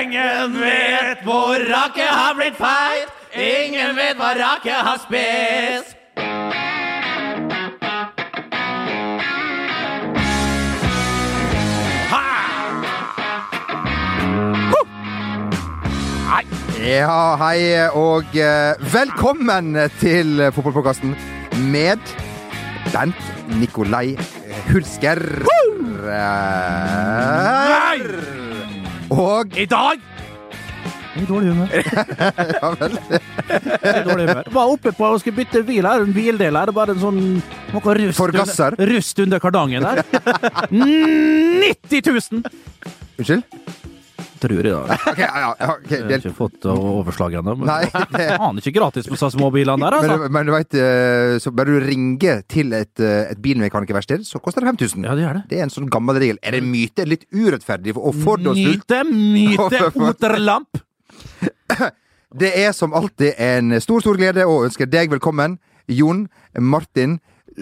[0.00, 3.10] Ingen vet hvor Rakke har blitt feit.
[3.36, 5.96] Ingen vet hva Rakke har spist.
[16.80, 17.60] Ja, hei
[17.92, 21.12] og eh, velkommen til fotballpodkasten
[21.68, 22.00] med
[22.88, 23.20] Bent
[23.60, 24.16] Nikolai
[24.72, 25.20] Hulsker.
[26.08, 27.79] Eh,
[29.10, 29.98] Og I dag
[31.18, 31.72] I dårlig humør.
[32.62, 32.92] Ja vel.
[32.94, 34.50] I dårlig humør.
[34.54, 36.70] Var oppe på og skulle bytte bil her, en bildel her.
[36.76, 37.18] Bare en sånn
[37.74, 38.76] noe rust, Forgasser.
[38.78, 40.04] under, rust under kardangen der.
[40.70, 42.46] 90 000!
[43.18, 43.42] Unnskyld?
[44.40, 44.96] Tror jeg, da.
[45.10, 47.54] Okay, ja, ja, okay, Jeg har ikke fått overslag ennå.
[47.60, 47.84] men- Nei,
[48.16, 50.16] det, Faen ikke gratis på småbilene der, altså.
[50.22, 50.76] men, men du veit,
[51.44, 55.04] så bare du ringer til et, eh, et bilmekanikerverksted, så koster det 5000.
[55.04, 55.44] Ja, det gjør det.
[55.50, 56.38] Det er en sånn gammel regel.
[56.42, 57.04] Er det myte?
[57.08, 58.88] Litt urettferdig og fordomsfullt?
[58.88, 60.80] Myte, myte, oterlamp.
[62.30, 65.56] Det er som alltid en stor, stor glede å ønske deg velkommen,
[65.90, 66.28] Jon
[66.62, 67.16] Martin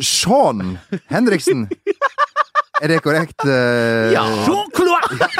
[0.04, 0.74] Sean
[1.08, 1.62] Henriksen.
[2.82, 3.40] Er det korrekt?
[3.48, 5.30] Ja, Jean-Claude!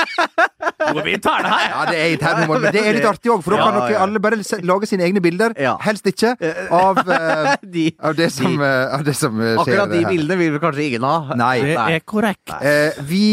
[0.97, 1.67] Hvor vi tar det her.
[1.73, 3.95] Ja, det er internhumor, men det er litt artig òg, for da Ja, kan dere
[3.95, 4.03] ja.
[4.07, 4.39] alle bare
[4.71, 5.55] lage sine egne bilder.
[5.59, 5.75] Ja.
[5.85, 6.35] Helst ikke
[6.75, 10.39] av, uh, De, av, det, som, eh, av det som eh, skjer akkurat de bildene
[10.41, 11.37] vil vel kanskje ingen ha?
[11.39, 11.57] Nei.
[11.67, 12.55] Det er korrekt.
[12.55, 13.25] Uh, vi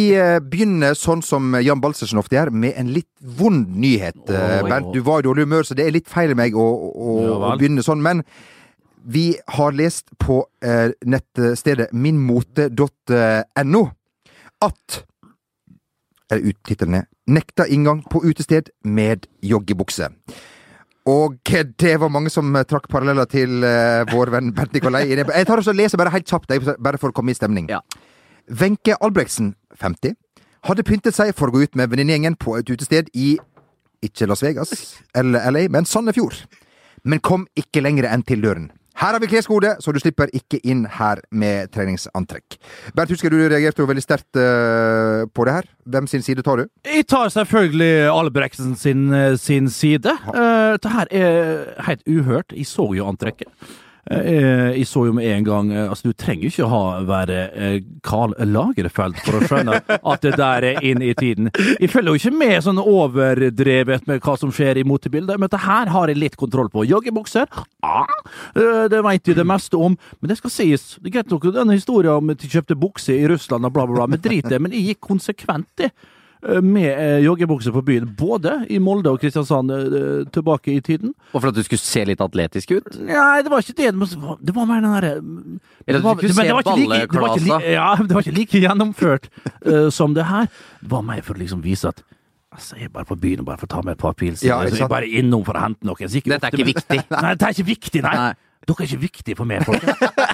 [0.43, 4.19] begynner sånn som Jan Balsersen ofte gjør, med en litt vond nyhet.
[4.27, 6.65] Oh, Bernt, du var i dårlig humør, så det er litt feil av meg å,
[6.65, 8.03] å, Ja å begynne sånn.
[8.05, 8.23] Men
[9.05, 13.83] vi har lest på eh, nettstedet minmote.no
[14.65, 15.01] at
[16.31, 20.11] Eller uttittelen er 'Nekta inngang på utested med joggebukse'.
[21.05, 25.05] Og det var mange som eh, trakk paralleller til uh, vår venn Bernt Nikolai.
[25.13, 26.49] Jeg tar og så leser bare helt kjapt,
[26.81, 27.69] bare for å komme i stemning.
[27.69, 27.81] Ja.
[28.49, 30.15] Wenche Albrektsen, 50,
[30.65, 33.35] hadde pyntet seg for å gå ut med venninnegjengen på et utested i
[34.05, 34.73] ikke Las Vegas
[35.15, 36.45] eller LA, men Sandefjord.
[37.05, 38.71] Men kom ikke lenger enn til døren.
[38.95, 42.57] Her har vi kleskode, så du slipper ikke inn her med treningsantrekk.
[42.95, 45.71] Bernt, husker du reagerte jo veldig sterkt eh, på det her.
[45.85, 46.69] Hvem sin side tar du?
[46.87, 50.15] Jeg tar selvfølgelig Albrektsen sin, sin side.
[50.31, 52.55] Uh, det her er helt uhørt.
[52.55, 53.51] Jeg så jo antrekket.
[54.11, 57.77] Eh, jeg så jo med en gang eh, Altså, du trenger ikke ha være eh,
[58.05, 59.79] Karl Lagerfeld for å skjønne
[60.11, 61.49] at det der er inn i tiden.
[61.81, 65.63] Jeg følger jo ikke med sånn overdrevet med hva som skjer i motebildet, men det
[65.65, 66.85] her har jeg litt kontroll på.
[66.85, 67.49] Joggebukser,
[67.85, 68.13] ah,
[68.53, 70.85] det veit jeg det meste om, men det skal sies.
[70.99, 73.87] Det er greit nok denne historien om at de kjøpte bukse i Russland og bla,
[73.89, 74.61] bla, bla, men drit det.
[74.61, 75.89] Men jeg gikk konsekvent i
[76.61, 81.13] med eh, joggebukse på byen, både i Molde og Kristiansand eh, tilbake i tiden.
[81.33, 82.89] Og for at du skulle se litt atletisk ut?
[83.01, 83.93] Nei, det var ikke det.
[84.45, 85.13] Det var- mer den derre
[85.87, 87.61] Eller at du skulle se det det balleklasa.
[87.65, 89.29] Ja, det var ikke like gjennomført
[89.65, 90.49] uh, som det her.
[90.81, 92.03] Det var mer for å liksom vise at
[92.55, 94.39] Altså, jeg er bare på byen og bare får ta med et par pils.
[94.45, 95.97] Ja, jeg er bare innom for å hente noe.
[95.99, 97.01] Dette er ikke viktig.
[97.11, 98.13] Nei, dette er ikke viktig, nei.
[98.15, 98.29] Nei.
[98.65, 99.83] Dere er ikke viktige for meg, folk.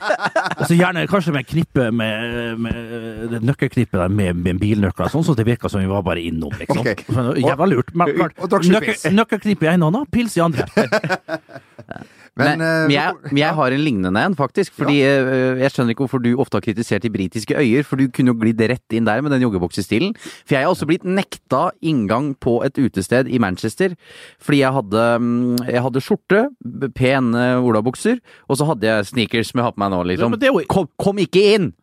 [0.59, 5.47] altså, gjerne kanskje med knippe med, med nøkkelknippet der med, med bilnøkler, sånn så det
[5.49, 6.83] virka som vi var bare innom, liksom.
[6.85, 7.05] Ok.
[7.11, 7.93] Sånn, Jævla lurt.
[7.97, 8.15] Men,
[9.17, 10.67] nøkkel, i ene hånda, pils i andre.
[12.39, 14.71] Men, eh, men jeg, men jeg har en lignende en, faktisk.
[14.79, 15.15] Fordi ja.
[15.59, 18.37] Jeg skjønner ikke hvorfor du ofte har kritisert de britiske øyer, for du kunne jo
[18.39, 20.13] glidd rett inn der med den joggebuksestilen.
[20.45, 23.97] For jeg har også blitt nekta inngang på et utested i Manchester
[24.39, 26.43] fordi jeg hadde, mm, jeg hadde skjorte,
[26.95, 30.37] pene olabukser, og så hadde jeg sneakers som jeg har på meg nå, liksom.
[30.39, 31.73] Ja, jo- Kom, kom ikke inn!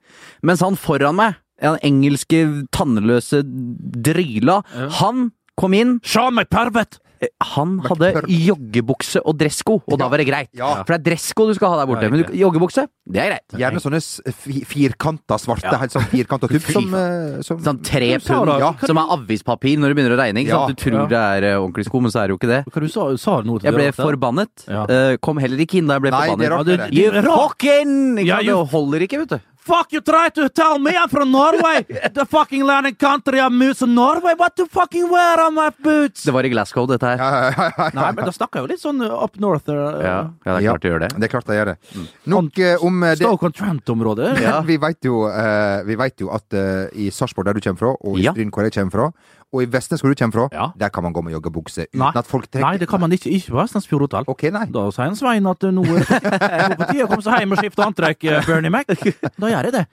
[0.42, 2.40] Mens han foran meg, den engelske
[2.72, 4.62] tannløse dryla,
[5.00, 5.98] han kom inn.
[6.06, 7.00] Sean McPervet!
[7.20, 10.48] Eh, Han hadde joggebukse og dressko, og da var det greit.
[10.54, 10.82] Ja.
[10.84, 12.02] For det er dressko du skal ha der borte.
[12.06, 13.56] Ja, Men du, joggebukse, det er greit.
[13.58, 14.00] Gjerne sånne
[14.34, 18.72] fi- firkanta svarte, helt sånn firkanta tupp som, eh, som Sånn tre pund, Ja.
[18.86, 20.44] som er avispapir når det begynner å regne.
[20.44, 20.66] ikke Ja.
[20.66, 20.76] sant?
[20.76, 22.60] Du tror det er ordentlig ordentlige sko, men så er det jo ikke det.
[22.72, 24.64] Hva du sa, sa noe til Jeg ble det, forbannet.
[24.68, 24.84] Ja.
[24.88, 26.50] Eh, Kom heller ikke inn da jeg ble Nei, det er forbannet.
[26.50, 26.66] rart.
[26.66, 26.94] Ja, det.
[26.94, 27.58] You det rart.
[27.58, 28.16] fucking?
[28.16, 29.40] Det holder ikke, vet du.
[29.68, 31.84] Fuck you try to tell me I'm from Norway!
[32.14, 34.32] The fucking land and country of moose in Norway!
[34.34, 36.22] What to fucking wear on my boots?
[36.24, 37.18] Det var i Glasgow, dette her.
[37.20, 37.88] Ja, ja, ja, ja.
[37.98, 39.68] Nei, men da snakker jeg jo litt sånn uh, up north.
[39.68, 40.14] Uh, Ja,
[40.46, 41.10] ja det er klart å gjør det.
[41.18, 42.06] Det er klart jeg gjør det.
[42.32, 44.30] Nok uh, om uh, Stoke on Trent-området.
[44.40, 44.54] Ja.
[44.70, 46.58] Vi vet jo, eh, jo at
[46.96, 48.32] i Sarpsborg, der du kommer fra, og i Ja.
[48.32, 49.10] Stryn, hvor jeg kommer fra,
[49.52, 50.66] og i Vestnes, hvor du kommer fra, Ja.
[50.76, 52.12] der kan man gå med joggebukse uten Nei.
[52.14, 53.30] at folk trekker Nei, det kan man ikke.
[53.32, 54.24] Ikke på Vestlandsfjord hotell.
[54.28, 54.66] Okay, nei.
[54.72, 57.54] Da sier en Svein at uh, nå er det på tide å komme seg hjem
[57.56, 58.84] og skifte antrekk, uh, Bernie Mac.
[58.90, 59.86] Da gjør jeg det.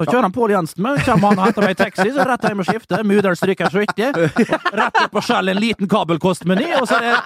[0.00, 2.44] Da kjører han Pål Jensen med, kommer han og henter meg i taxi, så rett
[2.48, 3.02] hjem og skifter.
[3.04, 4.06] Mudder'n stryker så ikke.
[4.80, 7.18] Rett opp og Skjell en liten kabelkostmeny, og så er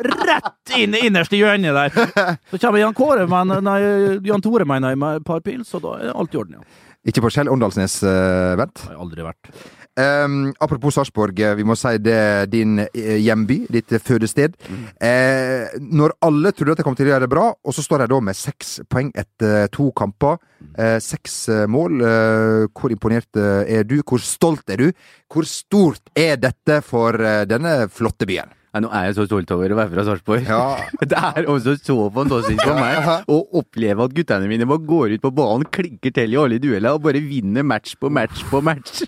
[0.00, 2.38] det rett inn innerst i hjørnet der.
[2.48, 3.76] Så kommer Jan Kåre, men, nei,
[4.24, 6.88] Jan Tore mener jeg, med et par pils, og da er alt i orden, ja.
[7.12, 8.54] Ikke på Kjell Åndalsnes, uh.
[8.56, 9.52] Det har jeg aldri vært.
[9.92, 14.54] Um, apropos Sarpsborg, eh, vi må si det din eh, hjemby, ditt fødested.
[14.96, 18.04] Eh, når alle trodde at de kom til å gjøre det bra, og så står
[18.04, 20.40] de da med seks poeng etter to kamper.
[20.78, 22.00] Uh, seks eh, mål.
[22.00, 23.98] Uh, hvor imponert eh, er du?
[24.00, 24.88] Hvor stolt er du?
[25.28, 28.54] Hvor stort er dette for eh, denne flotte byen?
[28.72, 30.46] Nei, nå er jeg så stolt over å være fra Sarpsborg.
[30.48, 30.60] Ja.
[31.12, 35.24] Det er også så fantastisk for meg å oppleve at guttene mine bare går ut
[35.26, 39.02] på banen, klinker til i alle dueller og bare vinner match på match på match.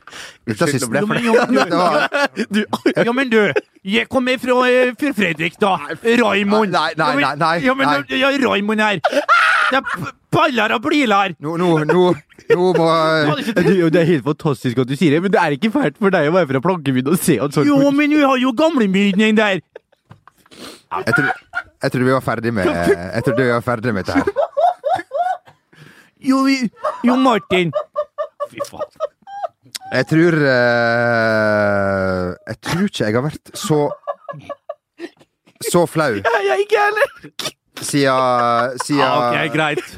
[0.44, 2.61] Unnskyld, nå ble jeg Du,
[2.93, 3.40] Ja, men du,
[3.88, 5.78] jeg kommer fra, eh, fra Fredrik, da.
[6.05, 6.76] Raimond.
[6.76, 8.20] Nei, nei, nei, nei, Ja, men, nei.
[8.20, 9.00] ja, Raimond her.
[9.00, 11.34] Det er baller og bliler.
[11.42, 12.02] Nå, nå, nå,
[12.50, 12.88] nå må
[13.38, 16.14] du, det er helt fantastisk at du sier det, men det er ikke fælt for
[16.14, 19.62] deg å være fra Plankebyen og se at Jo, men vi har jo gamlebyen der.
[20.94, 21.31] Jeg tror,
[21.82, 24.26] jeg tror vi var ferdig med Jeg tror vi var ferdig med dette her.
[26.25, 26.54] Jo, vi,
[27.04, 27.72] jo Martin.
[28.52, 29.10] Fy faen.
[29.94, 33.80] Jeg tror eh, Jeg tror ikke jeg har vært så
[35.64, 37.12] Så flau Jeg er ikke heller.
[37.84, 39.84] Siden, siden Ja, ok, greit.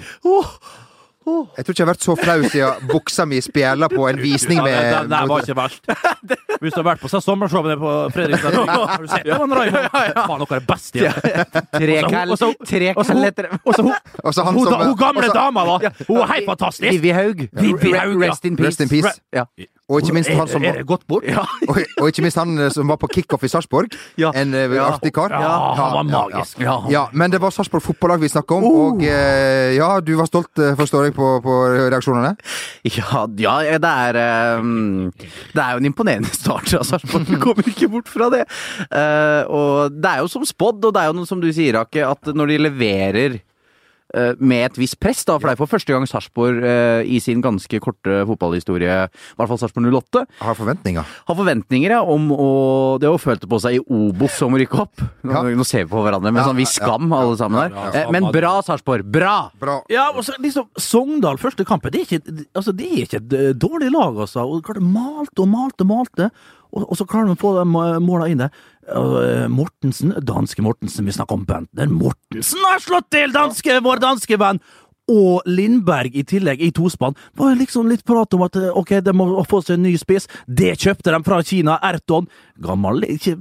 [1.27, 4.61] Jeg tror ikke jeg har vært så flau siden buksa mi spjæla på en visning
[4.61, 5.89] Ja, det, det, det var ikke verst.
[6.63, 9.89] Hvis du har vært på sånn sommershowene på Fredrikstad, har du sett den, Raymond?
[9.91, 10.95] Faen, dere er best
[12.15, 12.31] kall,
[13.67, 13.75] Og
[14.39, 15.91] så- hun, han gamle dama, da.
[16.07, 16.87] Hun er helt fantastisk.
[16.95, 18.23] Vivi Haug.
[18.23, 18.67] Rest in peace.
[18.71, 19.19] Rest in peace.
[19.35, 19.45] Ja.
[19.87, 21.23] Og ikke minst han som er gått bort?
[21.31, 21.45] Ja.
[21.71, 23.95] og, og ikke minst han eh, som var på kickoff i Sarpsborg.
[24.19, 24.33] Ja.
[24.35, 24.89] En eh, Ja.
[24.97, 25.31] artig kar.
[25.31, 26.59] Ja, han var magisk.
[26.59, 27.05] Ja.
[27.15, 28.81] Men det var Sarpsborg fotballag vi snakka om, Oh.
[28.97, 30.51] og eh, ja, du var stolt,
[30.81, 31.55] forstår jeg, på, på
[31.87, 32.35] reaksjonene?
[32.83, 35.13] Ja, ja det, er, um,
[35.55, 37.31] det er jo en imponerende start fra Sarpsborg.
[37.31, 38.43] Du kommer ikke bort fra det.
[38.91, 41.79] Uh, og det er jo som spådd, og det er jo noe som du sier,
[41.85, 43.39] Ake, at når de leverer
[44.39, 47.41] med et visst press, da, for det er for første gang Sarpsborg eh, i sin
[47.43, 51.05] ganske korte fotballhistorie, i hvert fall Sarpsborg 08, Har forventninger.
[51.27, 52.47] har forventninger ja, om å
[53.03, 55.03] Det å følte på seg i Obos som å rykke opp.
[55.27, 55.43] Nå, Ja.
[55.43, 58.11] nå ser vi på hverandre med Ja, sånn viss ja, skam, alle sammen ja, Eh,
[58.15, 59.05] Men bra, Sarpsborg!
[59.11, 59.51] Bra!
[59.59, 59.81] Bra.
[59.91, 63.33] Ja, og så liksom Sogndal første kampen, det er ikke, altså, det er ikke et
[63.33, 64.47] eh, dårlig lag, altså.
[64.47, 66.31] Og klart, malte og malte og malte,
[66.73, 68.51] og, og så klarer de å få de eh, måla inn der.
[68.87, 71.87] Eh, Mortensen, danske Mortensen, vi snakker om Bentner.
[71.91, 74.61] Mortensen har slått til danske, vår danske venn!
[75.07, 77.15] Og Lindberg i tillegg, i tospann.
[77.39, 80.27] Var liksom litt prat om at eh, ok, de må få seg en ny spiss.
[80.51, 81.77] Det kjøpte de fra Kina.
[81.87, 82.27] Erton.
[82.63, 83.37] Gammel, ikke,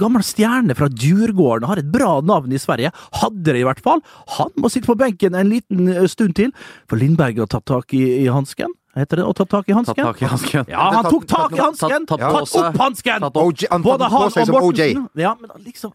[0.00, 1.68] gammel stjerne fra Djurgården.
[1.68, 2.94] Har et bra navn i Sverige.
[3.20, 4.00] Hadde det i hvert fall.
[4.38, 6.56] Han må sitte på benken en liten eh, stund til.
[6.88, 8.72] For Lindberg har tatt tak i, i hansken.
[8.98, 9.94] Heter det å ta tak i hansken?
[9.94, 10.64] Tatt tak i hansken.
[10.68, 12.06] Ja, han tok tak i hansken!
[12.10, 12.24] Tatt-
[12.58, 13.20] opp hansken!
[13.30, 15.04] Både han og Mortensen.
[15.14, 15.92] Ja, men liksom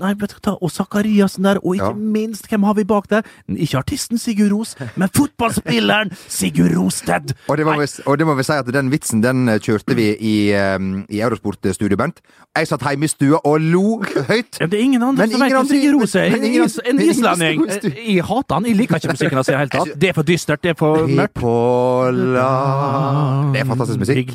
[0.00, 3.22] Nei, vet du hva, og Zakariassen der, og ikke minst, hvem har vi bak der?
[3.52, 7.34] Ikke artisten Sigurd Ros, men fotballspilleren Sigurd Rosted!
[7.48, 10.08] Og det, vi, og det må vi si at den vitsen den eh, kjørte vi
[10.16, 12.20] i, i Eurosport-studio, Bernt.
[12.54, 14.60] Jeg satt hjemme i stua og lo høyt.
[14.60, 16.30] Ja, Det er ingen andre Men som vet hvem Sigurd Ros er.
[16.30, 17.64] men andre- En islending.
[17.94, 18.64] Jeg hater han.
[18.70, 19.94] Jeg liker ikke musikken hans i det hele tatt.
[20.00, 21.34] Det er for dystert, det er for mørkt.
[21.74, 24.32] Hipola Det er fantastisk musikk.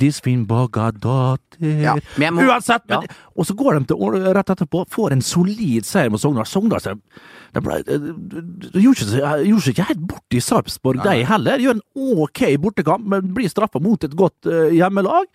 [1.59, 3.15] Ja, men jeg må- Uansett, men, Ja.
[3.35, 6.45] og så går de til rett etterpå, får en solid seier mot Sogndal.
[6.45, 6.95] Sogndal så-
[7.53, 8.41] de de, de,
[8.71, 11.57] de gjorde, seg, ikke helt bort i Sarpsborg, de heller.
[11.57, 15.25] Gjør en ok bortekamp, men blir straffa mot et godt uh, hjemmelag.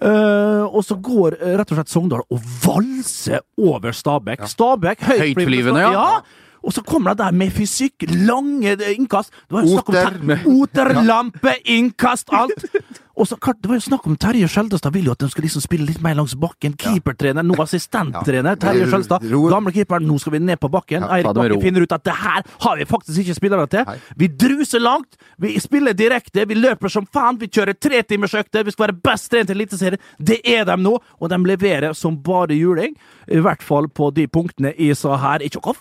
[0.00, 4.46] Uh, og så går eh, rett og slett Sogndal og valser over Stabæk.
[4.48, 5.34] Stabæk høytflyvende.
[5.34, 5.92] Høytflyvende, ja.
[5.92, 6.20] ja.
[6.64, 9.32] Og så kommer det der med fysikk, lange innkast.
[9.50, 10.18] Oter.
[10.60, 12.66] Oterlampe, innkast, alt!
[13.20, 15.60] Og så Det var jo snakk om Terje Skjeldestad ville jo at de skulle liksom
[15.60, 16.72] spille litt mer langs bakken.
[16.80, 18.56] Keepertrener, nå assistenttrener.
[18.56, 21.04] Terje Skjeldestad, gamle keeperen, nå skal vi ned på bakken.
[21.04, 23.92] Ja, Eirik Bakke finner ut at det her har vi faktisk ikke spillere til.
[24.16, 28.88] Vi druser langt, vi spiller direkte, vi løper som faen, vi kjører tretimersøkter, vi skal
[28.88, 30.00] være best trent i Eliteserien.
[30.16, 32.96] Det er de nå, og de leverer som bare juling.
[33.30, 35.44] I hvert fall på de punktene jeg sa her.
[35.46, 35.74] Ikke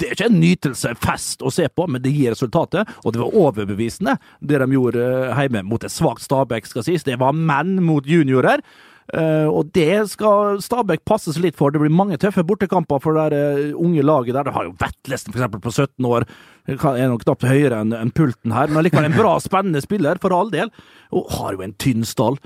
[0.00, 2.88] det er ikke en nytelse, fest å se på, men det gir resultatet.
[3.04, 7.04] Og det var overbevisende, det de gjorde eh, hjemme mot et svakt Stabæk, skal sies.
[7.06, 8.64] Det var menn mot juniorer.
[9.10, 11.74] Uh, og det skal Stabæk passe seg litt for.
[11.74, 14.46] Det blir mange tøffe bortekamper for det der, eh, unge laget der.
[14.46, 16.26] Det har jo Vetlesen, eksempel, på 17 år.
[16.70, 20.34] Er nok knapt høyere enn en pulten her, men likevel en bra, spennende spiller, for
[20.36, 20.70] all del.
[21.10, 22.38] Og har jo en tynn stall.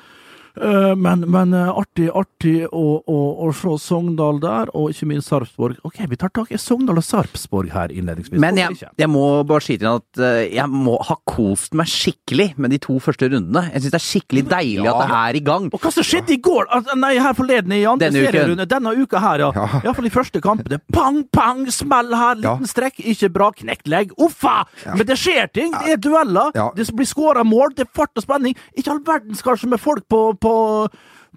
[0.55, 5.31] Eh, men, men eh, artig, artig å, å, å se Sogndal der, og ikke minst
[5.33, 5.81] Sarpsborg.
[5.87, 8.39] Ok, vi tar tak i Sogndal og Sarpsborg her innledningsvis.
[8.43, 12.53] Men jeg, jeg må bare skyte inn at eh, jeg må ha kost meg skikkelig
[12.63, 13.65] med de to første rundene.
[13.73, 15.67] Jeg syns det er skikkelig deilig at det er i gang.
[15.75, 16.71] Og hva som skjedde i går?
[17.03, 18.69] Nei, her forleden i andre Denne serierunde.
[18.71, 19.51] Denne uka her, ja.
[19.59, 19.83] Ja.
[19.83, 20.79] Iallfall i første kampene.
[20.95, 22.71] Pang, pang, smell her, liten Ja.
[22.71, 24.15] strekk, ikke bra, knekt legg.
[24.23, 24.61] Uffa!
[24.87, 25.75] Men det skjer ting.
[25.83, 26.55] Det er dueller.
[26.55, 26.69] Ja.
[26.77, 28.55] Det blir skåra mål, det er fart og spenning.
[28.79, 30.55] Ikke all verdens kanskje med folk på, på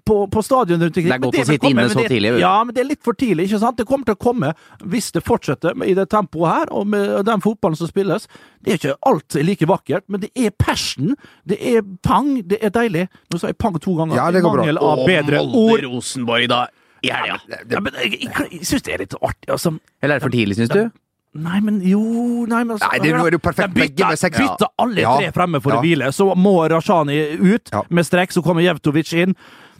[0.08, 1.08] på, på stadion rundt omkring.
[1.10, 2.30] Det er godt det å sitte komme, inne så det- tidlig.
[2.40, 3.44] Ja, men det er litt for tidlig.
[3.48, 3.76] ikke sant?
[3.76, 7.42] Det kommer til å komme hvis det fortsetter i det tempoet her, og med den
[7.44, 8.24] fotballen som spilles.
[8.64, 11.12] Det er ikke alt like vakkert, men det er passion.
[11.44, 12.30] Det er pang.
[12.48, 13.08] Det er deilig.
[13.28, 14.16] Nå sa jeg pang to ganger.
[14.16, 14.92] Ja, det går bra.
[14.94, 15.84] Av bedre ord.
[15.84, 16.62] Rosenborg, da.
[17.04, 17.36] I helga.
[17.70, 19.76] Ja, men jeg, jeg, jeg syns det er litt artig, altså.
[20.02, 20.86] Eller er det for tidlig, syns du?
[21.34, 22.00] Nei, men jo
[22.48, 24.68] Nei, men altså, Nei, det- nå er det jo perfekt De begge med seks- bytter
[24.78, 25.16] alle Ja.
[25.18, 25.76] tre fremme for Ja.
[25.78, 26.08] å hvile.
[26.12, 27.82] Så må Rashani ut Ja.
[27.90, 29.34] med strekk, så kommer Jevtovic inn.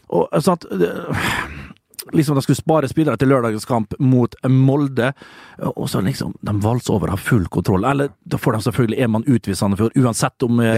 [0.09, 0.65] Og sånn at
[2.13, 5.13] Liksom de skulle spare spillere til lørdagens kamp mot Molde,
[5.59, 7.83] og så liksom De valser over, har full kontroll.
[7.85, 10.73] Eller da får de selvfølgelig en mann utvist Sandefjord, uansett om eh,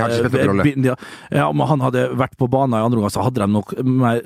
[1.31, 4.21] ja, om han hadde vært på banen i andre omgang, så hadde de nok mer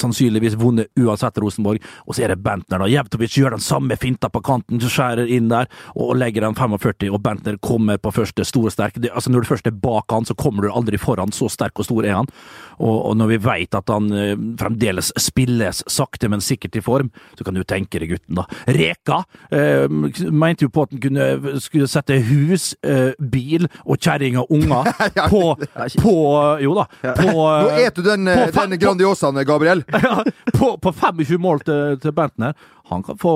[0.00, 1.82] sannsynligvis vunnet uansett Rosenborg.
[2.06, 2.90] Og så er det Bentner, da.
[2.90, 7.22] Jevtovic gjør den samme finta på kanten, skjærer inn der og legger den 45, og
[7.24, 8.98] Bentner kommer på første store sterk.
[9.00, 11.32] Det, altså Når du først er bak han, så kommer du aldri foran.
[11.34, 12.30] Så sterk og stor er han.
[12.78, 17.10] Og, og når vi veit at han eh, fremdeles spilles sakte, men sikkert i form,
[17.38, 18.46] så kan du tenke deg gutten, da.
[18.74, 19.20] Reka
[19.54, 24.50] eh, mente jo på at han kunne, skulle sette hus, eh, bil og kjerring og
[24.54, 24.90] unger
[25.32, 25.42] på,
[26.00, 26.16] på
[26.64, 26.86] Jo da.
[27.14, 29.83] På, Nå eter du den, på den Grandiosaen, Gabriel.
[30.58, 32.52] på, på 25 mål til, til Bentner.
[32.90, 33.30] Han kan, få,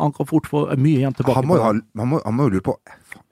[0.00, 1.34] han kan fort få mye igjen tilbake.
[1.42, 2.76] Han må jo ha, han må, må jo lure på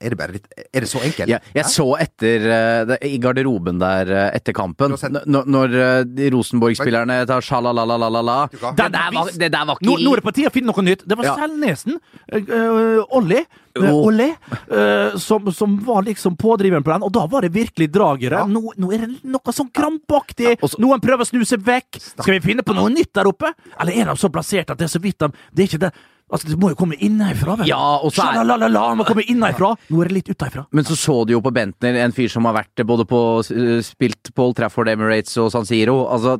[0.04, 1.30] Er det bare litt Er det så enkelt?
[1.32, 4.92] Ja, jeg så etter eh, det, i garderoben der eh, etter kampen,
[5.24, 8.60] når, eh, Rosenborg-spillerne tar sjalalalalala det,
[8.92, 11.06] der var- det der var ikke nå er det på tide å finne noe nytt.
[11.08, 11.36] Det var Ja.
[11.40, 11.96] Selnesen.
[12.32, 13.40] Uh, Olli.
[13.78, 14.28] uh, Olli,
[14.72, 18.42] uh, som, som var liksom pådriveren på den, og da var det virkelig dragere.
[18.50, 20.56] Nå, nå er det noe sånn krampaktig.
[20.82, 22.00] Noen prøver å snu seg vekk.
[22.00, 23.52] Skal vi finne på noe nytt der oppe?
[23.80, 25.92] Eller er de så plassert at det er så vidt de Det er ikke det.
[26.30, 27.66] Altså, det må jo komme innenfra, vel?
[27.66, 29.72] Ja, og så er- Sjalalala, må komme innenfra.
[29.90, 30.66] Nå er det litt utenfra.
[30.70, 33.88] Men så så du jo på Bentner, en fyr som har vært både på spilt
[33.88, 36.04] spilt Paul Trafford Emirates og San Siro.
[36.06, 36.38] Altså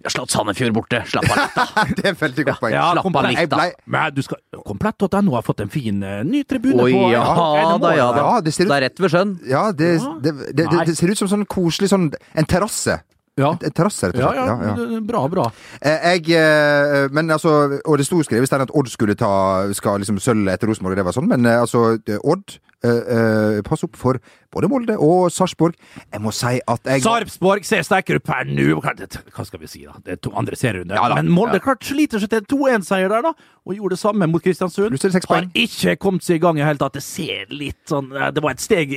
[0.00, 1.02] Vi har slått Sandefjord borte.
[1.06, 1.84] Slapp av litt, da.
[2.00, 2.72] Det er veldig godt poeng.
[2.72, 3.66] Ja, Slapp av litt, da.
[3.86, 7.76] Men du skal Komplett.no har fått en fin uh, ny tribune Oi, på ja ja,
[7.78, 8.24] da, ja da.
[8.24, 9.38] Ja, det ser ut- Det er rett ved sjøen.
[9.46, 9.90] Ja, det,
[10.24, 13.02] det, det, det, det ser ut som sånn koselig sånn En terrasse.
[13.40, 13.52] Ja.
[13.56, 15.50] En terrasse, rett og Ja, ja, ja, det- bra, bra.
[15.80, 20.18] Eh, Jeg, eh, men altså, og det sto skrevet at Odd skulle ta skal liksom
[20.20, 24.16] sølv etter Rosenborg, det var sånn, men eh, altså, Odd Uh, uh, Pass opp for
[24.54, 25.74] både Molde og Sarpsborg.
[26.00, 28.78] Jeg må si at jeg Sarpsborg ser sterkere ut per nå.
[28.80, 29.98] Hva skal vi si, da?
[30.00, 30.96] Det er to andre serierunder.
[30.96, 31.14] Ja.
[31.18, 33.34] Men Molde klart sliter seg til en 2-1-seier der, da.
[33.68, 34.96] Og gjorde det samme mot Kristiansund.
[34.96, 36.96] Det Har ikke kommet seg i gang i hele tatt.
[36.96, 38.96] Det ser litt sånn Det var et steg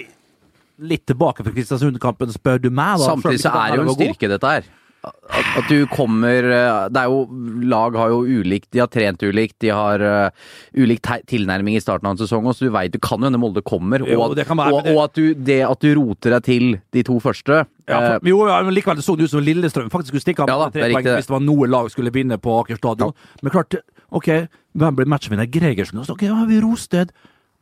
[0.82, 2.98] litt tilbake fra Kristiansund-kampen, spør du meg.
[3.02, 3.12] da.
[3.14, 4.72] Samtidig så er det jo en styrke, dette her.
[5.04, 7.26] At, at du kommer eh, Det er jo
[7.68, 10.46] Lag har jo ulikt, de har trent ulikt, de har uh,
[10.80, 13.60] ulik tilnærming i starten av en sesong, så du veit du kan jo hende Molde
[13.68, 16.68] kommer, og, Jo, at, være, og, og at du, det at du roter deg til
[16.96, 19.44] de to første Ja, eh, for, jo, ja, men likevel det så det ut som
[19.44, 22.16] Lillestrøm faktisk skulle stikke av Ja da, tre poeng hvis det var noe lag skulle
[22.16, 23.12] vinne på Aker stadion.
[23.44, 23.76] Men klart,
[24.16, 24.32] ok,
[24.80, 25.52] hvem blir matchvinner?
[25.52, 26.00] Gregersen.
[26.08, 27.12] Ok, ja, vi Rosted.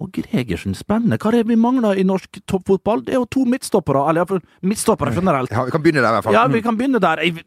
[0.02, 1.20] Og Gregersen, spennende.
[1.22, 3.04] Hva er det vi mangler i norsk toppfotball?
[3.06, 5.52] Det er jo to midtstoppere, eller iallfall midtstoppere generelt.
[5.54, 6.34] ja, Vi kan begynne der, i hvert fall.
[6.40, 7.22] Ja, vi kan begynne der.
[7.22, 7.44] Jeg,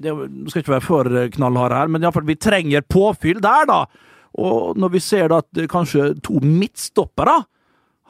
[0.00, 3.66] det, nå skal ikke være for eh, knallhard her, men iallfall vi trenger påfyll der,
[3.68, 3.82] da.
[4.40, 7.42] Og når vi ser da at eh, kanskje to midtstoppere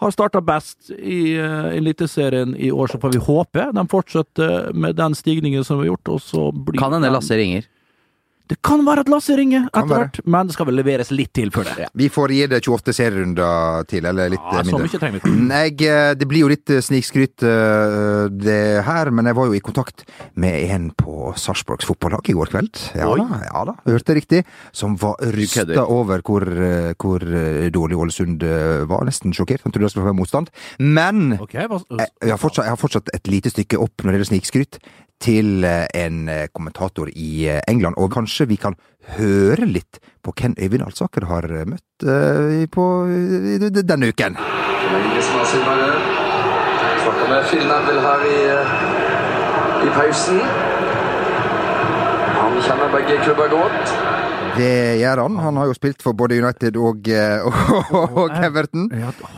[0.01, 4.97] har starta best i uh, Eliteserien i år, så får vi håpe de fortsetter med
[4.97, 6.09] den stigningen som vi har gjort.
[6.15, 7.67] Og så blir Kan hende den- Lasse ringer.
[8.51, 11.53] Det kan være at Lasse ringer etter hvert, men det skal vel leveres litt til
[11.55, 11.87] før det.
[11.95, 14.89] Vi får gi det 28 serierunder til, eller litt Ja, eh, så mindre.
[14.89, 15.35] mye trenger vi ikke.
[15.61, 19.55] Jeg, eh, det blir jo litt eh, snikskryt eh, det her, men jeg var jo
[19.55, 20.03] i kontakt
[20.41, 22.81] med en på Sarpsborgs fotballag i går kveld.
[22.99, 23.21] Ja Oi.
[23.21, 24.43] da, ja da, hørte riktig.
[24.77, 26.47] Som var rysta over hvor,
[27.01, 27.27] hvor
[27.75, 28.43] dårlig Ålesund
[28.91, 29.05] var.
[29.07, 29.63] Nesten sjokkert.
[29.67, 30.51] Han trodde det skulle være motstand.
[30.81, 34.11] Men okay, hva, jeg, jeg, har fortsatt, jeg har fortsatt et lite stykke opp når
[34.11, 34.81] det gjelder snikskryt
[35.21, 38.77] til eh, en eh, kommentator i eh, England, og kanskje vi kan
[39.17, 42.05] høre litt på hvem Øyvind Alsaker har møtt
[42.71, 42.85] på
[43.81, 44.37] denne uken.
[44.37, 46.21] Som har det.
[47.01, 50.41] Snakka med Phil Neville her i, eh, i pausen.
[52.41, 53.95] Han kjenner begge klubber godt.
[54.57, 55.37] Det gjør han.
[55.39, 57.09] Han har jo spilt for både United og,
[57.49, 58.91] og, og Everton.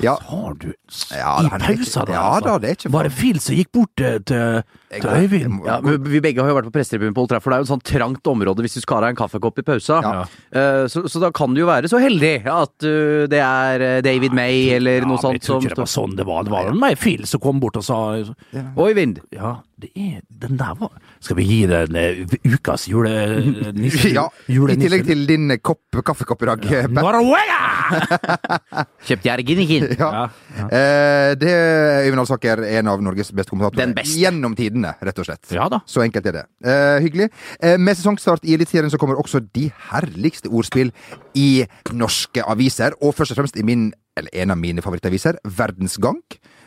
[0.03, 2.12] ja, sa du I han er pausa, da?
[2.12, 2.49] ja altså.
[2.49, 5.61] da, det er ikke Var det Phil som gikk bort til Jeg Øyvind.
[5.66, 7.52] Ja, Vi begge har jo vært på pressetribunen på Old Trafford.
[7.52, 9.64] Det er jo et sånn trangt område hvis du skal ha deg en kaffekopp i
[9.64, 10.00] pausa.
[10.04, 10.25] Ja.
[10.52, 14.00] Eh, Så, så da kan du jo være så heldig at uh, det er eh,
[14.04, 16.44] David May eller Ja, noe men sånt Jeg tror ikke det var sånn det var.
[16.44, 18.00] Det var meg Phil som kom bort og sa
[18.76, 19.22] Øyvind!
[19.32, 24.12] Ja, det er Den der var Skal vi gi den en ukas julenisse?
[24.18, 26.84] Ja, I tillegg til din eh, kopp, kaffekopp i dag, Ja.
[26.92, 27.61] Norwega!
[29.08, 29.88] Kjøpt Jerginikin!
[29.99, 30.26] Ja.
[30.68, 33.92] Eh, det er Øyvind Alsaker, en av Norges beste kommentatorer.
[34.04, 34.82] gjennom beste.
[34.83, 35.51] Gjennom rett og slett.
[35.55, 35.81] Ja da.
[35.87, 36.45] Så enkelt er det.
[36.65, 37.31] Eh, hyggelig.
[37.62, 40.91] Eh, med sesongstart i Eliteserien så kommer også de herligste ordspill
[41.39, 42.93] i norske aviser.
[43.03, 46.21] Og først og fremst i min, eller en av mine favorittaviser, Verdens Gang.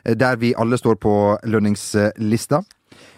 [0.06, 2.64] eh, Der vi alle står på lønningslista.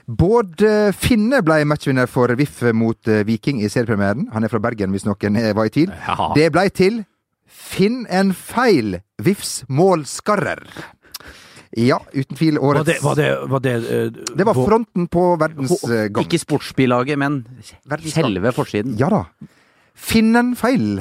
[0.08, 4.30] Bård eh, Finne ble matchvinner for VIF mot eh, Viking i seriepremieren.
[4.34, 5.92] Han er fra Bergen, hvis noen var i tvil.
[6.08, 6.32] Ja.
[6.36, 7.04] Det ble til
[7.48, 9.00] Finn en feil!
[9.24, 10.60] VIFs målskarrer.
[11.78, 15.76] Ja, uten tvil Var det, var det, var det, eh, Det var fronten på Verdens
[15.86, 17.44] eh, Ikke sportsbilaget, men
[18.10, 18.96] selve forsiden.
[18.98, 19.22] Ja da.
[19.98, 21.00] Finn en feil!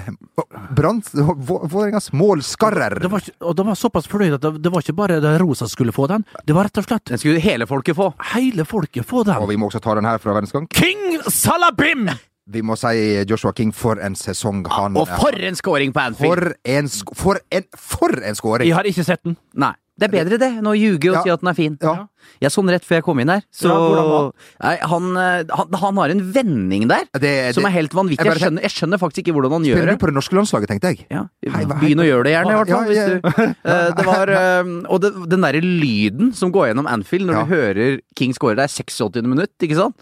[0.76, 2.97] Brant Vålerengas målskarrer.
[3.00, 5.66] det var, og de var såpass fornøyd at det, det var ikke bare de rosa
[5.66, 6.25] som skulle få den.
[6.49, 8.12] Det var rett og slett Den skulle hele folket få.
[8.33, 9.37] hele folket få den.
[9.37, 10.68] Og vi må også ta den her fra Verdensgang.
[10.73, 12.09] King Salabim!
[12.47, 16.33] Vi må si Joshua King, for en sesong han Og for en scoring på Anfield!
[16.33, 18.68] For en, for en, for en scoring!
[18.71, 19.37] Jeg har ikke sett den.
[19.59, 19.75] Nei.
[19.99, 21.23] Det er bedre det, enn å ljuge og Ja.
[21.23, 21.79] si at den er fin.
[21.81, 22.07] Ja.
[22.40, 23.42] Jeg så den rett før jeg kom inn her.
[23.54, 24.33] Så Ja, han?
[24.62, 28.25] Nei, han, eh, han, han har en vending der Det- som er helt vanvittig.
[28.25, 29.83] jeg Jeg skjønner, jeg skjønner faktisk ikke hvordan han gjør det.
[29.83, 31.06] Spiller du på det norske landslaget, tenkte jeg.
[31.11, 32.87] Ja, Hei, hva- Begynn å gjøre det gjerne, i hvert Ja, fall.
[32.87, 33.09] Hvis ja.
[33.09, 33.21] du,
[33.64, 37.45] uh, det var, uh, og det, den derre lyden som går gjennom Anfield når Ja.
[37.45, 38.54] du hører King score.
[38.56, 39.23] Det er 86.
[39.26, 39.95] minutt, ikke sant?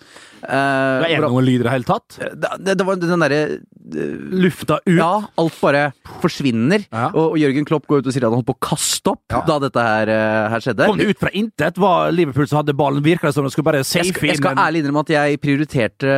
[0.45, 2.19] Uh, Det er det noen lyder i det hele tatt.
[2.21, 3.61] det, det, det var den derre
[3.95, 4.97] Lufta ut.
[4.97, 6.87] Ja, alt bare forsvinner.
[6.90, 7.11] Ja.
[7.12, 9.21] Og, og Jørgen Klopp går ut og sier at han holdt på å kaste opp
[9.35, 9.43] Ja.
[9.45, 10.12] da dette her,
[10.54, 10.87] her skjedde.
[10.88, 11.76] Kom det ut fra intet?
[11.81, 13.02] Var Liverpool som hadde ballen?
[13.04, 14.62] Virka det som de skulle bare safe skal, jeg skal inn?
[14.64, 16.14] ærlig innrømme at jeg prioriterte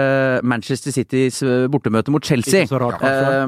[0.46, 2.66] Manchester Citys eh, bortemøte mot Chelsea.
[2.70, 3.02] Rart.
[3.02, 3.46] Eh,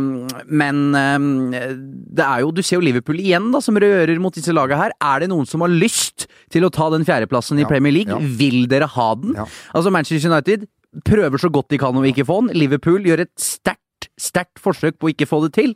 [0.48, 1.72] men uh,
[2.18, 4.96] det er jo Du ser jo Liverpool igjen, da, som rører mot disse lagene her.
[5.00, 8.12] Er det noen som har lyst til å ta den fjerdeplassen i Ja, Premier League?
[8.14, 8.36] ja.
[8.38, 9.34] Vil dere ha den?
[9.38, 9.46] Ja.
[9.76, 10.66] Altså Manchester United
[11.04, 12.54] prøver så godt de kan om ikke få den.
[12.56, 13.82] Liverpool gjør et sterkt
[14.18, 15.74] Sterkt forsøk på å ikke få det til.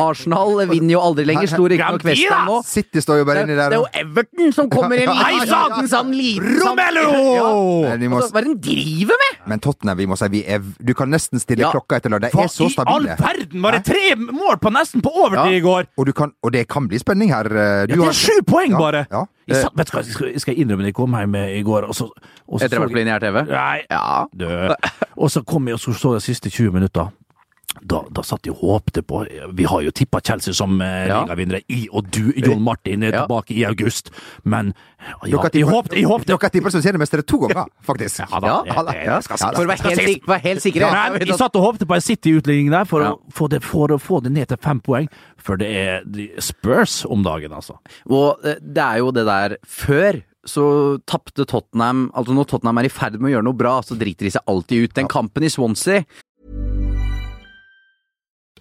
[0.00, 1.50] Arsenal vinner jo aldri lenger.
[1.52, 2.30] Slo riktignok Gambia!
[2.30, 2.58] West nå.
[2.64, 3.70] City står jo bare er- der.
[3.70, 5.08] det er jo Everton som kommer inn!
[5.08, 7.04] Hei liten sånn, liten sånn- Romelu!
[7.34, 7.96] Ja.
[7.98, 9.40] Men, må, Altså, hva er det de driver med?!
[9.46, 11.70] men Tottenham, vi må si vi er Du kan nesten stille Ja.
[11.70, 12.32] klokka etter lørdag.
[12.32, 13.60] De er så i all verden?
[13.62, 15.58] Var det tre mål på nesten på overtid Ja.
[15.58, 15.86] i går?
[15.98, 17.44] Og, du kan, og det kan bli spenning her.
[17.44, 19.06] eh, Du Ja, det har- er sju poeng, bare!
[19.10, 19.24] ja.
[19.46, 21.94] Jeg satt, vet du hva, jeg skal- innrømme det, jeg kom hjem i går, og
[21.94, 22.08] så,
[22.48, 23.42] og så Etter å ha vært på lineær TV?
[23.50, 24.24] Nei, Ja.
[24.34, 24.74] død.
[25.18, 27.10] Og så kom jeg og så, så de siste 20 minutter.
[27.82, 29.24] Da, da satt og håpte på
[29.58, 31.24] Vi har jo tippa Chelsea som eh, Ja.
[31.24, 34.10] ligavinnere, i og du, John Martin, er tilbake i august.
[34.44, 34.72] Men
[35.26, 38.22] ja, Dere jeg håpte, jeg håpte Dere tipper seriemestere to ganger, faktisk.
[38.30, 40.92] Ja da, Ja, det- det- skal- Ja, For å være helt, sikker være helt sikre.
[40.92, 43.98] Men jeg satt og håpte på en City-utligning der, for, å få det, for å
[44.00, 45.08] få det ned til fem poeng.
[45.36, 47.76] For det er Spurs om dagen, altså.
[48.08, 52.84] Og eh, det er jo det der Før så tapte Tottenham Altså når Tottenham er
[52.84, 54.94] i ferd med å gjøre noe bra, så driter de seg alltid ut.
[54.94, 56.04] Den kampen i Swansea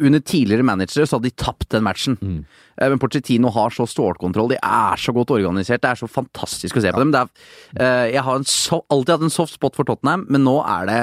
[0.00, 2.16] Under tidligere managere så hadde de tapt den matchen.
[2.20, 2.40] Mm.
[2.80, 5.80] Men Pochettino har så stålkontroll, de er så godt organisert.
[5.84, 7.12] Det er så fantastisk å se på dem.
[7.14, 7.28] Det er,
[7.78, 10.86] eh, jeg har en so alltid hatt en soft spot for Tottenham, men nå er
[10.90, 10.98] det